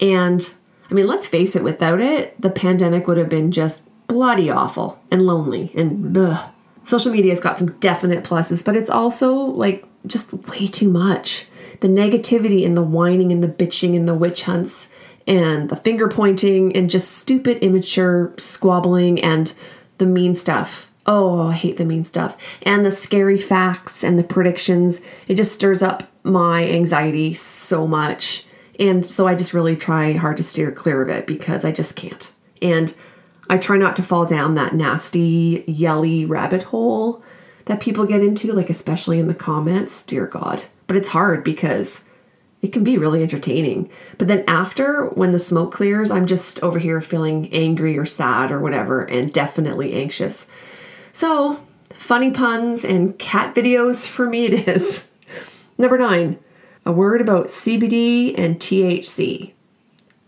And 0.00 0.50
I 0.90 0.94
mean, 0.94 1.06
let's 1.06 1.26
face 1.26 1.54
it, 1.54 1.62
without 1.62 2.00
it, 2.00 2.40
the 2.40 2.48
pandemic 2.48 3.06
would 3.06 3.18
have 3.18 3.28
been 3.28 3.52
just 3.52 3.82
bloody 4.06 4.48
awful 4.48 4.98
and 5.10 5.26
lonely 5.26 5.72
and 5.74 6.16
ugh. 6.16 6.50
Social 6.84 7.12
media's 7.12 7.38
got 7.38 7.58
some 7.58 7.72
definite 7.72 8.24
pluses, 8.24 8.64
but 8.64 8.76
it's 8.76 8.88
also 8.88 9.34
like 9.34 9.84
just 10.06 10.32
way 10.32 10.68
too 10.68 10.88
much. 10.88 11.48
The 11.80 11.88
negativity 11.88 12.64
and 12.64 12.74
the 12.74 12.82
whining 12.82 13.30
and 13.30 13.44
the 13.44 13.48
bitching 13.48 13.94
and 13.94 14.08
the 14.08 14.14
witch 14.14 14.44
hunts 14.44 14.88
and 15.26 15.68
the 15.68 15.76
finger 15.76 16.08
pointing 16.08 16.74
and 16.74 16.88
just 16.88 17.18
stupid, 17.18 17.58
immature 17.58 18.32
squabbling 18.38 19.20
and 19.20 19.52
the 19.98 20.06
mean 20.06 20.34
stuff. 20.34 20.90
Oh, 21.06 21.48
I 21.48 21.52
hate 21.52 21.76
the 21.76 21.84
mean 21.84 22.04
stuff. 22.04 22.36
And 22.62 22.84
the 22.84 22.90
scary 22.90 23.38
facts 23.38 24.02
and 24.02 24.18
the 24.18 24.24
predictions. 24.24 25.00
It 25.28 25.36
just 25.36 25.52
stirs 25.52 25.82
up 25.82 26.04
my 26.24 26.68
anxiety 26.68 27.34
so 27.34 27.86
much. 27.86 28.44
And 28.78 29.06
so 29.06 29.26
I 29.26 29.34
just 29.34 29.54
really 29.54 29.76
try 29.76 30.12
hard 30.12 30.36
to 30.38 30.42
steer 30.42 30.72
clear 30.72 31.02
of 31.02 31.08
it 31.08 31.26
because 31.26 31.64
I 31.64 31.72
just 31.72 31.96
can't. 31.96 32.32
And 32.60 32.94
I 33.48 33.58
try 33.58 33.76
not 33.76 33.96
to 33.96 34.02
fall 34.02 34.26
down 34.26 34.54
that 34.54 34.74
nasty, 34.74 35.64
yelly 35.66 36.26
rabbit 36.26 36.64
hole 36.64 37.22
that 37.66 37.80
people 37.80 38.04
get 38.04 38.22
into, 38.22 38.52
like 38.52 38.70
especially 38.70 39.18
in 39.18 39.28
the 39.28 39.34
comments. 39.34 40.02
Dear 40.02 40.26
God. 40.26 40.64
But 40.88 40.96
it's 40.96 41.10
hard 41.10 41.44
because 41.44 42.02
it 42.62 42.72
can 42.72 42.82
be 42.82 42.98
really 42.98 43.22
entertaining. 43.22 43.90
But 44.18 44.28
then 44.28 44.44
after, 44.48 45.06
when 45.10 45.30
the 45.30 45.38
smoke 45.38 45.72
clears, 45.72 46.10
I'm 46.10 46.26
just 46.26 46.62
over 46.62 46.78
here 46.78 47.00
feeling 47.00 47.52
angry 47.52 47.96
or 47.96 48.06
sad 48.06 48.50
or 48.50 48.60
whatever, 48.60 49.02
and 49.02 49.32
definitely 49.32 49.92
anxious. 49.94 50.46
So, 51.16 51.58
funny 51.94 52.30
puns 52.30 52.84
and 52.84 53.18
cat 53.18 53.54
videos 53.54 54.06
for 54.06 54.28
me 54.28 54.44
it 54.44 54.68
is. 54.68 55.08
Number 55.78 55.96
nine, 55.96 56.38
a 56.84 56.92
word 56.92 57.22
about 57.22 57.46
CBD 57.46 58.38
and 58.38 58.60
THC. 58.60 59.54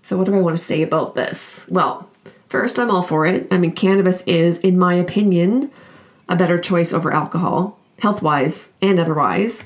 So, 0.03 0.16
what 0.16 0.24
do 0.24 0.35
I 0.35 0.40
want 0.40 0.57
to 0.57 0.64
say 0.64 0.81
about 0.81 1.14
this? 1.14 1.66
Well, 1.68 2.09
first, 2.48 2.79
I'm 2.79 2.90
all 2.90 3.03
for 3.03 3.27
it. 3.27 3.48
I 3.51 3.59
mean, 3.59 3.72
cannabis 3.72 4.22
is, 4.22 4.57
in 4.61 4.79
my 4.79 4.94
opinion, 4.94 5.70
a 6.27 6.37
better 6.37 6.59
choice 6.59 6.94
over 6.94 7.12
alcohol, 7.12 7.79
health 7.98 8.22
wise 8.22 8.72
and 8.81 8.98
otherwise. 8.98 9.64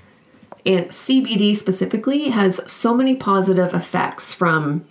And 0.66 0.87
CBD 0.87 1.54
specifically 1.54 2.30
has 2.30 2.61
so 2.66 2.96
many 2.96 3.14
positive 3.14 3.72
effects 3.74 4.35
from 4.35 4.85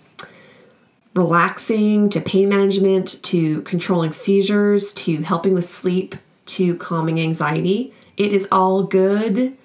relaxing 1.14 2.08
to 2.10 2.20
pain 2.20 2.48
management 2.48 3.22
to 3.22 3.62
controlling 3.62 4.12
seizures 4.12 4.92
to 4.94 5.22
helping 5.22 5.54
with 5.54 5.64
sleep 5.64 6.14
to 6.46 6.76
calming 6.76 7.20
anxiety. 7.20 7.92
It 8.16 8.32
is 8.32 8.48
all 8.50 8.82
good. 8.82 9.56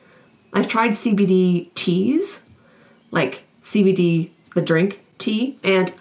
I've 0.53 0.67
tried 0.67 0.91
CBD 0.91 1.73
teas, 1.73 2.39
like 3.11 3.43
CBD, 3.63 4.31
the 4.55 4.61
drink 4.61 5.01
tea, 5.17 5.57
and 5.63 5.93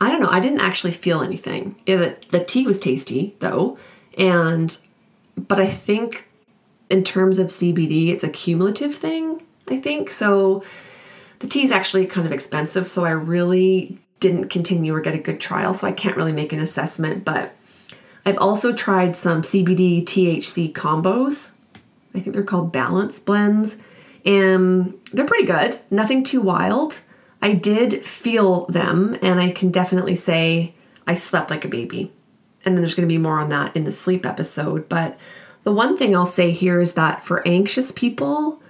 I 0.00 0.10
don't 0.10 0.20
know, 0.20 0.30
I 0.30 0.40
didn't 0.40 0.60
actually 0.60 0.92
feel 0.92 1.22
anything. 1.22 1.76
It, 1.86 2.28
the 2.30 2.44
tea 2.44 2.66
was 2.66 2.78
tasty 2.78 3.36
though, 3.40 3.78
and 4.18 4.76
but 5.36 5.60
I 5.60 5.66
think 5.66 6.28
in 6.90 7.04
terms 7.04 7.38
of 7.38 7.48
CBD, 7.48 8.10
it's 8.10 8.24
a 8.24 8.28
cumulative 8.28 8.94
thing, 8.94 9.42
I 9.68 9.80
think. 9.80 10.10
So 10.10 10.62
the 11.38 11.46
tea 11.46 11.64
is 11.64 11.70
actually 11.70 12.06
kind 12.06 12.26
of 12.26 12.32
expensive, 12.32 12.86
so 12.86 13.04
I 13.04 13.10
really 13.10 13.98
didn't 14.24 14.48
continue 14.48 14.94
or 14.94 15.02
get 15.02 15.14
a 15.14 15.18
good 15.18 15.38
trial, 15.38 15.74
so 15.74 15.86
I 15.86 15.92
can't 15.92 16.16
really 16.16 16.32
make 16.32 16.54
an 16.54 16.58
assessment. 16.58 17.26
But 17.26 17.54
I've 18.24 18.38
also 18.38 18.72
tried 18.72 19.16
some 19.16 19.42
CBD 19.42 20.02
THC 20.02 20.72
combos. 20.72 21.50
I 22.14 22.20
think 22.20 22.32
they're 22.32 22.42
called 22.42 22.72
balance 22.72 23.20
blends, 23.20 23.76
and 24.24 24.94
they're 25.12 25.26
pretty 25.26 25.44
good. 25.44 25.78
Nothing 25.90 26.24
too 26.24 26.40
wild. 26.40 27.00
I 27.42 27.52
did 27.52 28.06
feel 28.06 28.64
them, 28.66 29.18
and 29.20 29.38
I 29.38 29.50
can 29.50 29.70
definitely 29.70 30.14
say 30.14 30.74
I 31.06 31.12
slept 31.12 31.50
like 31.50 31.66
a 31.66 31.68
baby. 31.68 32.10
And 32.64 32.74
then 32.74 32.80
there's 32.80 32.94
going 32.94 33.06
to 33.06 33.14
be 33.14 33.18
more 33.18 33.38
on 33.38 33.50
that 33.50 33.76
in 33.76 33.84
the 33.84 33.92
sleep 33.92 34.24
episode. 34.24 34.88
But 34.88 35.18
the 35.64 35.72
one 35.72 35.98
thing 35.98 36.16
I'll 36.16 36.24
say 36.24 36.50
here 36.50 36.80
is 36.80 36.94
that 36.94 37.22
for 37.22 37.46
anxious 37.46 37.92
people, 37.92 38.62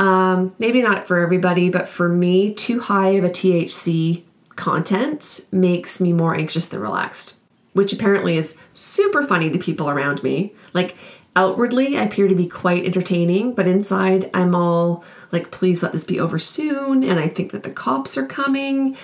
um, 0.00 0.52
maybe 0.58 0.82
not 0.82 1.06
for 1.06 1.18
everybody, 1.18 1.70
but 1.70 1.86
for 1.86 2.08
me, 2.08 2.52
too 2.52 2.80
high 2.80 3.10
of 3.10 3.22
a 3.22 3.30
THC 3.30 4.24
content 4.60 5.46
makes 5.50 6.00
me 6.00 6.12
more 6.12 6.34
anxious 6.34 6.68
than 6.68 6.80
relaxed, 6.80 7.36
which 7.72 7.94
apparently 7.94 8.36
is 8.36 8.56
super 8.74 9.26
funny 9.26 9.50
to 9.50 9.58
people 9.58 9.88
around 9.88 10.22
me. 10.22 10.52
Like, 10.74 10.96
outwardly, 11.34 11.96
I 11.96 12.02
appear 12.02 12.28
to 12.28 12.34
be 12.34 12.46
quite 12.46 12.84
entertaining, 12.84 13.54
but 13.54 13.66
inside, 13.66 14.30
I'm 14.34 14.54
all 14.54 15.02
like, 15.32 15.50
please 15.50 15.82
let 15.82 15.92
this 15.92 16.04
be 16.04 16.20
over 16.20 16.38
soon. 16.38 17.02
And 17.02 17.18
I 17.18 17.26
think 17.26 17.52
that 17.52 17.62
the 17.62 17.70
cops 17.70 18.18
are 18.18 18.26
coming. 18.26 18.98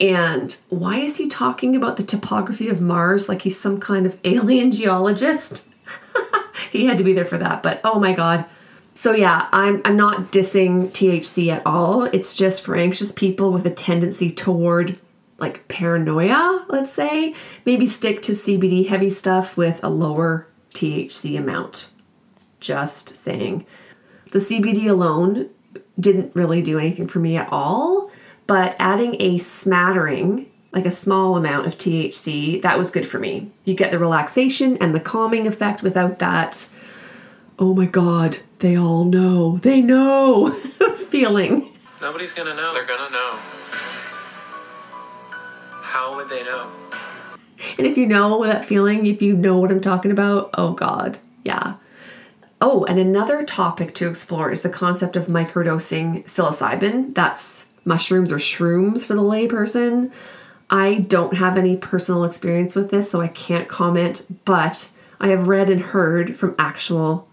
And 0.00 0.56
why 0.68 0.98
is 0.98 1.16
he 1.16 1.26
talking 1.26 1.74
about 1.74 1.96
the 1.96 2.04
topography 2.04 2.68
of 2.68 2.80
Mars 2.80 3.28
like 3.28 3.42
he's 3.42 3.58
some 3.58 3.80
kind 3.80 4.06
of 4.06 4.16
alien 4.24 4.70
geologist? 4.70 5.66
he 6.70 6.86
had 6.86 6.98
to 6.98 7.04
be 7.04 7.12
there 7.12 7.26
for 7.26 7.38
that, 7.38 7.64
but 7.64 7.80
oh 7.82 7.98
my 7.98 8.12
god. 8.12 8.48
So 8.94 9.12
yeah, 9.12 9.48
I'm 9.52 9.80
I'm 9.84 9.96
not 9.96 10.32
dissing 10.32 10.90
THC 10.90 11.48
at 11.52 11.66
all. 11.66 12.04
It's 12.04 12.34
just 12.34 12.62
for 12.62 12.76
anxious 12.76 13.12
people 13.12 13.52
with 13.52 13.66
a 13.66 13.70
tendency 13.70 14.30
toward 14.30 14.98
like 15.38 15.66
paranoia, 15.68 16.66
let's 16.68 16.92
say. 16.92 17.34
Maybe 17.64 17.86
stick 17.86 18.22
to 18.22 18.32
CBD 18.32 18.86
heavy 18.88 19.10
stuff 19.10 19.56
with 19.56 19.82
a 19.82 19.88
lower 19.88 20.46
THC 20.74 21.38
amount. 21.38 21.90
Just 22.60 23.16
saying. 23.16 23.64
The 24.32 24.38
CBD 24.38 24.88
alone 24.88 25.48
didn't 25.98 26.36
really 26.36 26.62
do 26.62 26.78
anything 26.78 27.08
for 27.08 27.18
me 27.18 27.36
at 27.36 27.48
all, 27.50 28.10
but 28.46 28.76
adding 28.78 29.16
a 29.18 29.38
smattering 29.38 30.46
like 30.72 30.86
a 30.86 30.90
small 30.90 31.36
amount 31.36 31.66
of 31.66 31.76
THC, 31.76 32.62
that 32.62 32.78
was 32.78 32.90
good 32.90 33.06
for 33.06 33.18
me. 33.18 33.50
You 33.64 33.74
get 33.74 33.90
the 33.90 33.98
relaxation 33.98 34.76
and 34.76 34.94
the 34.94 35.00
calming 35.00 35.46
effect 35.46 35.82
without 35.82 36.20
that, 36.20 36.68
oh 37.58 37.74
my 37.74 37.86
god, 37.86 38.38
they 38.60 38.76
all 38.76 39.04
know, 39.04 39.56
they 39.58 39.80
know 39.80 40.50
feeling. 41.08 41.72
Nobody's 42.00 42.32
gonna 42.32 42.54
know. 42.54 42.72
They're 42.72 42.86
gonna 42.86 43.10
know. 43.10 43.36
How 45.82 46.14
would 46.14 46.28
they 46.28 46.44
know? 46.44 46.70
And 47.78 47.86
if 47.86 47.96
you 47.96 48.06
know 48.06 48.44
that 48.44 48.64
feeling, 48.64 49.06
if 49.06 49.22
you 49.22 49.34
know 49.34 49.58
what 49.58 49.70
I'm 49.70 49.80
talking 49.80 50.10
about, 50.10 50.50
oh 50.54 50.72
god, 50.72 51.18
yeah. 51.44 51.76
Oh, 52.60 52.84
and 52.84 52.98
another 52.98 53.44
topic 53.44 53.94
to 53.94 54.08
explore 54.08 54.50
is 54.50 54.60
the 54.60 54.68
concept 54.68 55.16
of 55.16 55.26
microdosing 55.26 56.24
psilocybin. 56.24 57.14
That's 57.14 57.66
mushrooms 57.86 58.30
or 58.30 58.36
shrooms 58.36 59.06
for 59.06 59.14
the 59.14 59.22
layperson. 59.22 60.12
I 60.68 60.96
don't 60.98 61.34
have 61.34 61.56
any 61.56 61.78
personal 61.78 62.24
experience 62.24 62.74
with 62.74 62.90
this, 62.90 63.10
so 63.10 63.22
I 63.22 63.28
can't 63.28 63.68
comment, 63.68 64.26
but 64.44 64.90
I 65.18 65.28
have 65.28 65.48
read 65.48 65.70
and 65.70 65.80
heard 65.80 66.36
from 66.36 66.54
actual 66.58 67.29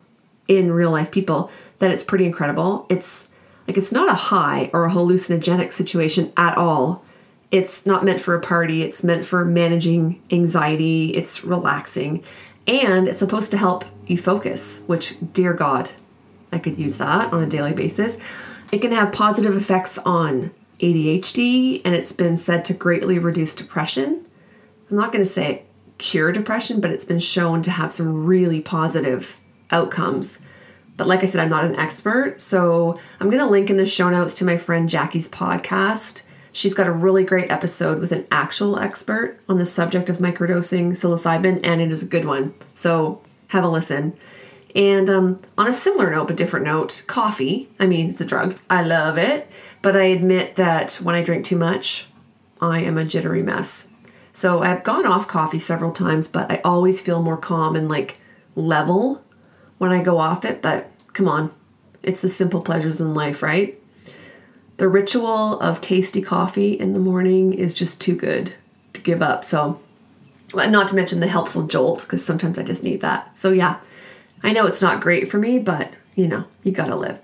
in 0.47 0.71
real 0.71 0.91
life 0.91 1.12
people 1.12 1.51
that 1.79 1.91
it's 1.91 2.03
pretty 2.03 2.25
incredible. 2.25 2.86
It's 2.89 3.27
like 3.67 3.77
it's 3.77 3.91
not 3.91 4.10
a 4.10 4.15
high 4.15 4.69
or 4.73 4.86
a 4.86 4.91
hallucinogenic 4.91 5.73
situation 5.73 6.31
at 6.38 6.57
all. 6.57 7.03
It's 7.51 7.86
not 7.86 8.03
meant 8.03 8.21
for 8.21 8.36
a 8.36 8.41
party, 8.41 8.81
it's 8.81 9.03
meant 9.03 9.25
for 9.25 9.45
managing 9.45 10.21
anxiety, 10.31 11.12
it's 11.12 11.43
relaxing, 11.43 12.23
and 12.65 13.07
it's 13.07 13.19
supposed 13.19 13.51
to 13.51 13.57
help 13.57 13.86
you 14.05 14.17
focus, 14.17 14.79
which, 14.88 15.15
dear 15.33 15.53
God, 15.53 15.89
I 16.51 16.60
could 16.60 16.77
use 16.77 16.97
that 16.97 17.31
on 17.31 17.43
a 17.43 17.47
daily 17.47 17.73
basis. 17.73 18.17
It 18.71 18.79
can 18.79 18.91
have 18.91 19.13
positive 19.13 19.55
effects 19.55 19.97
on 19.99 20.51
ADHD, 20.79 21.81
and 21.86 21.95
it's 21.95 22.12
been 22.12 22.36
said 22.36 22.65
to 22.65 22.73
greatly 22.73 23.17
reduce 23.17 23.55
depression. 23.55 24.27
I'm 24.89 24.97
not 24.97 25.12
going 25.12 25.23
to 25.23 25.29
say 25.29 25.63
cure 25.97 26.31
depression, 26.31 26.81
but 26.81 26.91
it's 26.91 27.05
been 27.05 27.19
shown 27.19 27.62
to 27.63 27.71
have 27.71 27.91
some 27.91 28.25
really 28.25 28.62
positive 28.62 29.38
outcomes. 29.71 30.39
But 30.97 31.08
like 31.08 31.21
I 31.21 31.25
said, 31.25 31.41
I'm 31.41 31.49
not 31.49 31.63
an 31.63 31.75
expert, 31.75 32.41
so 32.41 32.99
I'm 33.19 33.30
going 33.30 33.43
to 33.43 33.49
link 33.49 33.69
in 33.69 33.77
the 33.77 33.86
show 33.86 34.10
notes 34.10 34.34
to 34.36 34.45
my 34.45 34.58
friend 34.58 34.89
Jackie's 34.89 35.30
podcast. 35.30 36.23
She's 36.51 36.73
got 36.73 36.88
a 36.88 36.91
really 36.91 37.23
great 37.23 37.51
episode 37.51 37.99
with 37.99 38.12
an 38.12 38.25
actual 38.32 38.80
expert 38.80 39.38
on 39.47 39.60
the 39.60 39.65
subject 39.65 40.10
of 40.10 40.17
microdosing 40.17 40.93
psilocybin, 40.93 41.60
and 41.63 41.82
it 41.82 41.91
is 41.91 42.01
a 42.01 42.08
good 42.08 42.25
one. 42.25 42.56
So 42.73 43.21
have 43.49 43.63
a 43.63 43.69
listen. 43.69 44.17
And 44.75 45.10
um, 45.10 45.41
on 45.58 45.67
a 45.67 45.73
similar 45.73 46.10
note, 46.10 46.27
but 46.27 46.36
different 46.36 46.65
note, 46.65 47.03
coffee. 47.08 47.69
I 47.80 47.86
mean, 47.86 48.10
it's 48.10 48.21
a 48.21 48.25
drug. 48.25 48.58
I 48.69 48.82
love 48.82 49.19
it. 49.19 49.47
But 49.82 49.95
I 49.95 50.06
admit 50.06 50.56
that 50.56 50.95
when 50.95 51.15
I 51.15 51.21
drink 51.21 51.45
too 51.45 51.58
much, 51.58 52.08
I 52.60 52.82
am 52.82 52.97
a 52.97 53.06
jittery 53.06 53.43
mess. 53.43 53.88
So 54.34 54.62
I've 54.62 54.84
gone 54.84 55.06
off 55.06 55.27
coffee 55.27 55.60
several 55.60 55.91
times, 55.91 56.27
but 56.27 56.51
I 56.51 56.62
always 56.63 57.01
feel 57.01 57.21
more 57.21 57.38
calm 57.38 57.75
and 57.75 57.88
like 57.88 58.17
level 58.56 59.23
when 59.78 59.92
I 59.92 60.02
go 60.02 60.20
off 60.20 60.46
it, 60.46 60.62
but 60.62 60.90
come 61.13 61.28
on. 61.28 61.54
It's 62.04 62.22
the 62.22 62.30
simple 62.30 62.62
pleasures 62.62 63.02
in 63.02 63.13
life, 63.13 63.42
right? 63.44 63.80
The 64.78 64.88
ritual 64.88 65.60
of 65.60 65.82
tasty 65.82 66.22
coffee 66.22 66.74
in 66.74 66.94
the 66.94 67.00
morning 67.00 67.54
is 67.54 67.74
just 67.74 68.00
too 68.00 68.16
good 68.16 68.54
to 68.94 69.02
give 69.02 69.22
up. 69.22 69.44
So, 69.44 69.82
not 70.54 70.88
to 70.90 70.96
mention 70.96 71.20
the 71.20 71.28
helpful 71.28 71.63
jolt, 71.63 72.02
because 72.02 72.24
sometimes 72.24 72.58
I 72.58 72.63
just 72.63 72.84
need 72.84 73.02
that. 73.02 73.38
So, 73.38 73.52
yeah, 73.52 73.80
I 74.44 74.54
know 74.54 74.68
it's 74.68 74.82
not 74.82 75.02
great 75.02 75.28
for 75.28 75.38
me, 75.38 75.60
but 75.60 75.92
you 76.16 76.28
know, 76.28 76.46
you 76.63 76.72
gotta 76.72 76.96
live. 76.96 77.20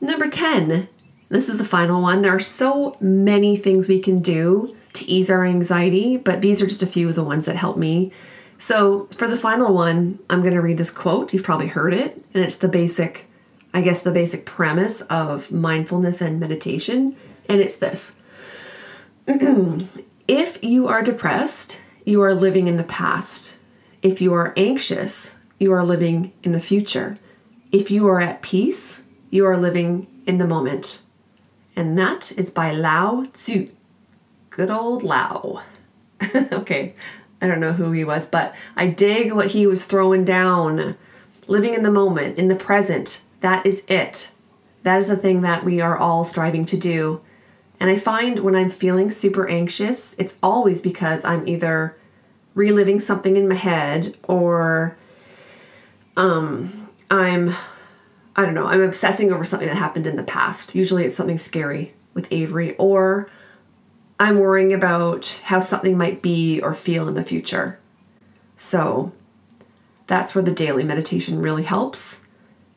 Number 0.00 0.28
10, 0.28 0.88
this 1.28 1.48
is 1.48 1.58
the 1.58 1.64
final 1.64 2.02
one. 2.02 2.22
There 2.22 2.34
are 2.34 2.40
so 2.40 2.96
many 3.00 3.56
things 3.56 3.88
we 3.88 4.00
can 4.00 4.20
do 4.20 4.76
to 4.94 5.04
ease 5.08 5.30
our 5.30 5.44
anxiety, 5.44 6.16
but 6.16 6.40
these 6.40 6.60
are 6.60 6.66
just 6.66 6.82
a 6.82 6.86
few 6.86 7.08
of 7.08 7.14
the 7.14 7.24
ones 7.24 7.46
that 7.46 7.56
help 7.56 7.76
me. 7.76 8.12
So, 8.62 9.08
for 9.16 9.26
the 9.26 9.36
final 9.36 9.74
one, 9.74 10.20
I'm 10.30 10.40
going 10.40 10.54
to 10.54 10.60
read 10.60 10.78
this 10.78 10.92
quote. 10.92 11.32
You've 11.32 11.42
probably 11.42 11.66
heard 11.66 11.92
it, 11.92 12.24
and 12.32 12.44
it's 12.44 12.54
the 12.54 12.68
basic, 12.68 13.28
I 13.74 13.80
guess, 13.80 14.02
the 14.02 14.12
basic 14.12 14.46
premise 14.46 15.00
of 15.00 15.50
mindfulness 15.50 16.20
and 16.20 16.38
meditation. 16.38 17.16
And 17.48 17.60
it's 17.60 17.74
this 17.74 18.14
If 19.26 20.62
you 20.62 20.86
are 20.86 21.02
depressed, 21.02 21.80
you 22.06 22.22
are 22.22 22.36
living 22.36 22.68
in 22.68 22.76
the 22.76 22.84
past. 22.84 23.56
If 24.00 24.20
you 24.20 24.32
are 24.32 24.54
anxious, 24.56 25.34
you 25.58 25.72
are 25.72 25.82
living 25.82 26.32
in 26.44 26.52
the 26.52 26.60
future. 26.60 27.18
If 27.72 27.90
you 27.90 28.06
are 28.06 28.20
at 28.20 28.42
peace, 28.42 29.02
you 29.28 29.44
are 29.44 29.56
living 29.56 30.06
in 30.24 30.38
the 30.38 30.46
moment. 30.46 31.02
And 31.74 31.98
that 31.98 32.30
is 32.38 32.52
by 32.52 32.70
Lao 32.70 33.24
Tzu. 33.32 33.72
Good 34.50 34.70
old 34.70 35.02
Lao. 35.02 35.64
okay, 36.52 36.94
I 37.42 37.48
don't 37.48 37.60
know 37.60 37.72
who 37.72 37.90
he 37.90 38.04
was, 38.04 38.26
but 38.26 38.54
I 38.76 38.86
dig 38.86 39.32
what 39.32 39.48
he 39.50 39.66
was 39.66 39.84
throwing 39.84 40.24
down. 40.24 40.96
Living 41.48 41.74
in 41.74 41.82
the 41.82 41.90
moment, 41.90 42.38
in 42.38 42.46
the 42.46 42.54
present, 42.54 43.20
that 43.40 43.66
is 43.66 43.84
it. 43.88 44.30
That 44.84 44.98
is 44.98 45.08
the 45.08 45.16
thing 45.16 45.42
that 45.42 45.64
we 45.64 45.80
are 45.80 45.98
all 45.98 46.22
striving 46.22 46.64
to 46.66 46.76
do. 46.76 47.20
And 47.80 47.90
I 47.90 47.96
find 47.96 48.38
when 48.38 48.54
I'm 48.54 48.70
feeling 48.70 49.10
super 49.10 49.48
anxious, 49.48 50.14
it's 50.18 50.36
always 50.40 50.80
because 50.80 51.24
I'm 51.24 51.46
either 51.48 51.96
reliving 52.54 53.00
something 53.00 53.36
in 53.36 53.48
my 53.48 53.56
head 53.56 54.16
or 54.22 54.96
um, 56.16 56.88
I'm, 57.10 57.56
I 58.36 58.44
don't 58.44 58.54
know, 58.54 58.66
I'm 58.66 58.82
obsessing 58.82 59.32
over 59.32 59.44
something 59.44 59.66
that 59.66 59.76
happened 59.76 60.06
in 60.06 60.14
the 60.14 60.22
past. 60.22 60.76
Usually 60.76 61.04
it's 61.04 61.16
something 61.16 61.38
scary 61.38 61.92
with 62.14 62.28
Avery, 62.30 62.76
or 62.76 63.28
I'm 64.22 64.38
worrying 64.38 64.72
about 64.72 65.42
how 65.46 65.58
something 65.58 65.98
might 65.98 66.22
be 66.22 66.60
or 66.60 66.74
feel 66.74 67.08
in 67.08 67.14
the 67.14 67.24
future. 67.24 67.80
So 68.54 69.12
that's 70.06 70.32
where 70.32 70.44
the 70.44 70.52
daily 70.52 70.84
meditation 70.84 71.42
really 71.42 71.64
helps. 71.64 72.20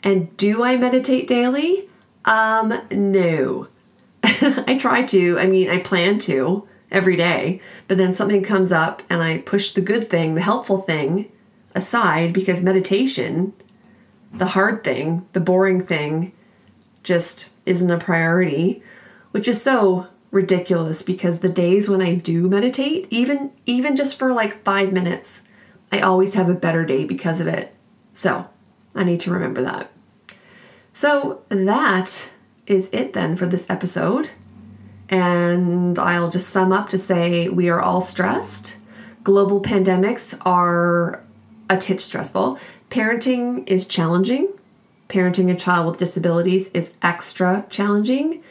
And 0.01 0.35
do 0.37 0.63
I 0.63 0.75
meditate 0.75 1.27
daily? 1.27 1.87
Um, 2.25 2.81
no. 2.89 3.67
I 4.23 4.75
try 4.79 5.03
to. 5.03 5.37
I 5.37 5.45
mean, 5.45 5.69
I 5.69 5.77
plan 5.81 6.17
to 6.21 6.67
every 6.89 7.15
day, 7.15 7.61
but 7.87 7.99
then 7.99 8.11
something 8.11 8.41
comes 8.41 8.71
up 8.71 9.03
and 9.07 9.21
I 9.21 9.37
push 9.37 9.73
the 9.73 9.81
good 9.81 10.09
thing, 10.09 10.33
the 10.33 10.41
helpful 10.41 10.81
thing 10.81 11.31
aside 11.75 12.33
because 12.33 12.59
meditation, 12.63 13.53
the 14.33 14.47
hard 14.47 14.83
thing, 14.83 15.27
the 15.33 15.39
boring 15.39 15.85
thing, 15.85 16.31
just 17.03 17.51
isn't 17.67 17.91
a 17.91 17.99
priority, 17.99 18.81
which 19.29 19.47
is 19.47 19.61
so 19.61 20.07
ridiculous 20.31 21.01
because 21.01 21.39
the 21.39 21.49
days 21.49 21.87
when 21.87 22.01
I 22.01 22.15
do 22.15 22.49
meditate, 22.49 23.07
even 23.09 23.51
even 23.65 23.95
just 23.95 24.17
for 24.17 24.33
like 24.33 24.63
5 24.63 24.91
minutes, 24.91 25.41
I 25.91 25.99
always 25.99 26.33
have 26.33 26.49
a 26.49 26.53
better 26.53 26.85
day 26.85 27.05
because 27.05 27.39
of 27.39 27.47
it. 27.47 27.73
So, 28.13 28.49
I 28.93 29.03
need 29.03 29.19
to 29.21 29.31
remember 29.31 29.61
that. 29.63 29.91
So, 30.93 31.41
that 31.49 32.29
is 32.67 32.89
it 32.91 33.13
then 33.13 33.35
for 33.35 33.45
this 33.45 33.69
episode. 33.69 34.29
And 35.09 35.99
I'll 35.99 36.31
just 36.31 36.49
sum 36.49 36.71
up 36.71 36.89
to 36.89 36.97
say 36.97 37.47
we 37.49 37.69
are 37.69 37.81
all 37.81 38.01
stressed. 38.01 38.77
Global 39.23 39.61
pandemics 39.61 40.37
are 40.45 41.23
a 41.69 41.77
titch 41.77 42.01
stressful. 42.01 42.59
Parenting 42.89 43.67
is 43.67 43.85
challenging. 43.85 44.49
Parenting 45.09 45.51
a 45.51 45.55
child 45.55 45.87
with 45.87 45.99
disabilities 45.99 46.69
is 46.69 46.91
extra 47.01 47.65
challenging. 47.69 48.43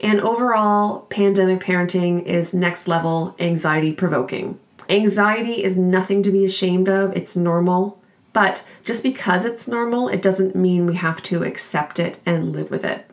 And 0.00 0.20
overall, 0.20 1.00
pandemic 1.10 1.60
parenting 1.60 2.22
is 2.24 2.54
next 2.54 2.86
level 2.86 3.34
anxiety 3.38 3.92
provoking. 3.92 4.60
Anxiety 4.88 5.62
is 5.64 5.76
nothing 5.76 6.22
to 6.22 6.30
be 6.30 6.44
ashamed 6.44 6.88
of, 6.88 7.16
it's 7.16 7.36
normal. 7.36 8.00
But 8.32 8.66
just 8.84 9.02
because 9.02 9.44
it's 9.44 9.66
normal, 9.66 10.08
it 10.08 10.22
doesn't 10.22 10.54
mean 10.54 10.86
we 10.86 10.94
have 10.94 11.22
to 11.24 11.42
accept 11.42 11.98
it 11.98 12.18
and 12.24 12.52
live 12.52 12.70
with 12.70 12.84
it. 12.84 13.10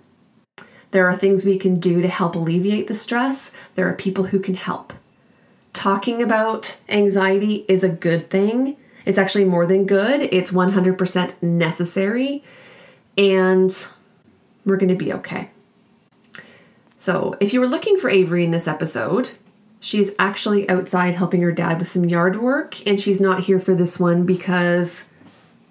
There 0.92 1.08
are 1.08 1.16
things 1.16 1.44
we 1.44 1.58
can 1.58 1.80
do 1.80 2.02
to 2.02 2.08
help 2.08 2.36
alleviate 2.36 2.88
the 2.88 2.94
stress. 2.94 3.52
There 3.74 3.90
are 3.90 3.94
people 3.94 4.26
who 4.26 4.40
can 4.40 4.54
help. 4.54 4.94
Talking 5.74 6.22
about 6.22 6.78
anxiety 6.88 7.66
is 7.68 7.84
a 7.84 7.90
good 7.90 8.30
thing. 8.30 8.78
It's 9.06 9.18
actually 9.18 9.46
more 9.46 9.66
than 9.66 9.86
good, 9.86 10.22
it's 10.22 10.52
100% 10.52 11.42
necessary, 11.42 12.44
and 13.18 13.88
we're 14.66 14.78
going 14.78 14.90
to 14.90 14.96
be 14.96 15.14
okay. 15.14 15.50
So, 17.06 17.36
if 17.40 17.54
you 17.54 17.60
were 17.60 17.68
looking 17.68 18.00
for 18.00 18.10
Avery 18.10 18.44
in 18.44 18.50
this 18.50 18.68
episode, 18.68 19.30
she's 19.80 20.16
actually 20.18 20.68
outside 20.68 21.14
helping 21.14 21.40
her 21.44 21.52
dad 21.52 21.78
with 21.78 21.88
some 21.88 22.06
yard 22.06 22.42
work, 22.42 22.84
and 22.88 23.00
she's 23.00 23.22
not 23.22 23.44
here 23.44 23.60
for 23.60 23.76
this 23.76 24.00
one 24.00 24.26
because 24.26 25.04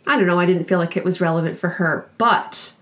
I 0.06 0.16
don't 0.16 0.28
know, 0.28 0.38
I 0.38 0.46
didn't 0.46 0.68
feel 0.68 0.78
like 0.78 0.96
it 0.96 1.04
was 1.04 1.20
relevant 1.20 1.58
for 1.58 1.70
her. 1.70 2.08
But 2.18 2.76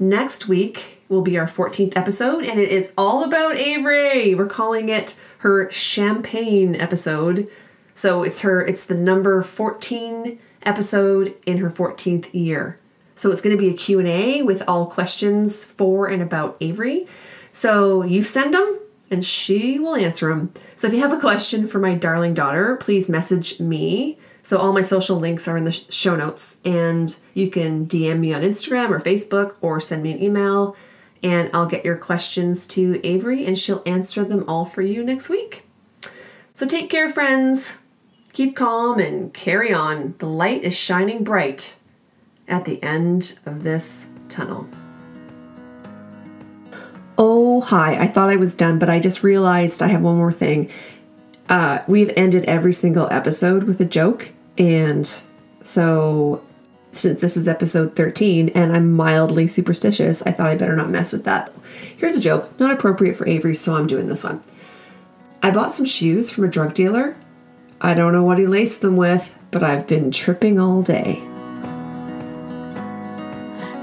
next 0.00 0.48
week 0.48 1.04
will 1.08 1.22
be 1.22 1.38
our 1.38 1.46
14th 1.46 1.96
episode, 1.96 2.42
and 2.42 2.58
it 2.58 2.72
is 2.72 2.92
all 2.98 3.22
about 3.22 3.54
Avery. 3.54 4.34
We're 4.34 4.46
calling 4.46 4.88
it 4.88 5.16
her 5.38 5.70
champagne 5.70 6.74
episode. 6.74 7.48
So 7.94 8.24
it's 8.24 8.40
her 8.40 8.60
it's 8.60 8.82
the 8.82 8.96
number 8.96 9.40
14 9.40 10.36
episode 10.64 11.36
in 11.46 11.58
her 11.58 11.70
14th 11.70 12.34
year. 12.34 12.76
So 13.14 13.30
it's 13.30 13.40
going 13.40 13.56
to 13.56 13.62
be 13.62 13.70
a 13.70 13.76
Q&A 13.76 14.42
with 14.42 14.64
all 14.66 14.86
questions 14.86 15.64
for 15.64 16.08
and 16.08 16.20
about 16.20 16.56
Avery. 16.60 17.06
So 17.54 18.02
you 18.02 18.24
send 18.24 18.52
them 18.52 18.80
and 19.12 19.24
she 19.24 19.78
will 19.78 19.94
answer 19.94 20.28
them. 20.28 20.52
So 20.74 20.88
if 20.88 20.92
you 20.92 21.00
have 21.02 21.12
a 21.12 21.20
question 21.20 21.68
for 21.68 21.78
my 21.78 21.94
darling 21.94 22.34
daughter, 22.34 22.74
please 22.74 23.08
message 23.08 23.60
me. 23.60 24.18
So 24.42 24.58
all 24.58 24.72
my 24.72 24.82
social 24.82 25.18
links 25.18 25.46
are 25.46 25.56
in 25.56 25.62
the 25.62 25.70
show 25.70 26.16
notes 26.16 26.56
and 26.64 27.14
you 27.32 27.48
can 27.48 27.86
DM 27.86 28.18
me 28.18 28.34
on 28.34 28.42
Instagram 28.42 28.90
or 28.90 28.98
Facebook 28.98 29.54
or 29.60 29.80
send 29.80 30.02
me 30.02 30.10
an 30.10 30.20
email 30.20 30.76
and 31.22 31.48
I'll 31.54 31.66
get 31.66 31.84
your 31.84 31.96
questions 31.96 32.66
to 32.68 33.00
Avery 33.06 33.46
and 33.46 33.56
she'll 33.56 33.84
answer 33.86 34.24
them 34.24 34.44
all 34.48 34.66
for 34.66 34.82
you 34.82 35.04
next 35.04 35.28
week. 35.28 35.64
So 36.54 36.66
take 36.66 36.90
care 36.90 37.08
friends. 37.08 37.76
Keep 38.32 38.56
calm 38.56 38.98
and 38.98 39.32
carry 39.32 39.72
on. 39.72 40.16
The 40.18 40.26
light 40.26 40.64
is 40.64 40.76
shining 40.76 41.22
bright 41.22 41.76
at 42.48 42.64
the 42.64 42.82
end 42.82 43.38
of 43.46 43.62
this 43.62 44.10
tunnel. 44.28 44.66
Oh, 47.16 47.60
hi. 47.60 47.94
I 47.94 48.08
thought 48.08 48.30
I 48.30 48.36
was 48.36 48.54
done, 48.54 48.78
but 48.78 48.90
I 48.90 48.98
just 48.98 49.22
realized 49.22 49.82
I 49.82 49.88
have 49.88 50.02
one 50.02 50.16
more 50.16 50.32
thing. 50.32 50.70
Uh, 51.48 51.80
we've 51.86 52.12
ended 52.16 52.44
every 52.46 52.72
single 52.72 53.08
episode 53.10 53.64
with 53.64 53.80
a 53.80 53.84
joke, 53.84 54.32
and 54.56 55.06
so 55.62 56.42
since 56.92 57.20
this 57.20 57.36
is 57.36 57.48
episode 57.48 57.96
13 57.96 58.50
and 58.50 58.72
I'm 58.72 58.92
mildly 58.92 59.46
superstitious, 59.46 60.22
I 60.22 60.32
thought 60.32 60.48
I 60.48 60.56
better 60.56 60.76
not 60.76 60.90
mess 60.90 61.12
with 61.12 61.24
that. 61.24 61.52
Here's 61.96 62.16
a 62.16 62.20
joke, 62.20 62.58
not 62.58 62.72
appropriate 62.72 63.16
for 63.16 63.26
Avery, 63.26 63.54
so 63.54 63.74
I'm 63.74 63.86
doing 63.86 64.08
this 64.08 64.24
one. 64.24 64.40
I 65.42 65.50
bought 65.50 65.72
some 65.72 65.86
shoes 65.86 66.30
from 66.30 66.44
a 66.44 66.48
drug 66.48 66.74
dealer. 66.74 67.16
I 67.80 67.94
don't 67.94 68.12
know 68.12 68.22
what 68.22 68.38
he 68.38 68.46
laced 68.46 68.80
them 68.80 68.96
with, 68.96 69.34
but 69.50 69.62
I've 69.62 69.86
been 69.86 70.10
tripping 70.10 70.58
all 70.58 70.82
day. 70.82 71.22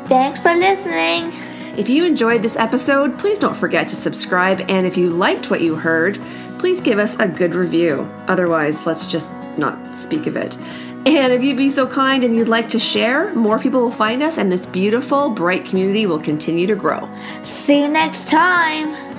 Thanks 0.08 0.40
for 0.40 0.56
listening. 0.56 1.41
If 1.78 1.88
you 1.88 2.06
enjoyed 2.06 2.44
this 2.44 2.58
episode, 2.58 3.18
please 3.18 3.40
don't 3.40 3.56
forget 3.56 3.88
to 3.90 3.96
subscribe. 3.96 4.62
And 4.70 4.86
if 4.86 4.98
you 4.98 5.10
liked 5.10 5.50
what 5.50 5.62
you 5.62 5.76
heard, 5.76 6.20
please 6.60 6.82
give 6.82 7.00
us 7.00 7.16
a 7.20 7.28
good 7.28 7.56
review. 7.56 8.02
Otherwise, 8.28 8.86
let's 8.86 9.08
just 9.08 9.32
not 9.58 9.96
speak 9.96 10.28
of 10.28 10.36
it. 10.36 10.58
And 11.06 11.34
if 11.34 11.42
you'd 11.42 11.58
be 11.58 11.70
so 11.70 11.88
kind 11.88 12.24
and 12.24 12.36
you'd 12.36 12.48
like 12.48 12.70
to 12.70 12.80
share, 12.80 13.34
more 13.34 13.58
people 13.58 13.82
will 13.82 13.90
find 13.90 14.22
us 14.22 14.38
and 14.38 14.52
this 14.52 14.66
beautiful, 14.66 15.30
bright 15.30 15.66
community 15.66 16.06
will 16.06 16.22
continue 16.22 16.68
to 16.68 16.76
grow. 16.76 17.10
See 17.44 17.82
you 17.82 17.88
next 17.88 18.28
time. 18.28 19.11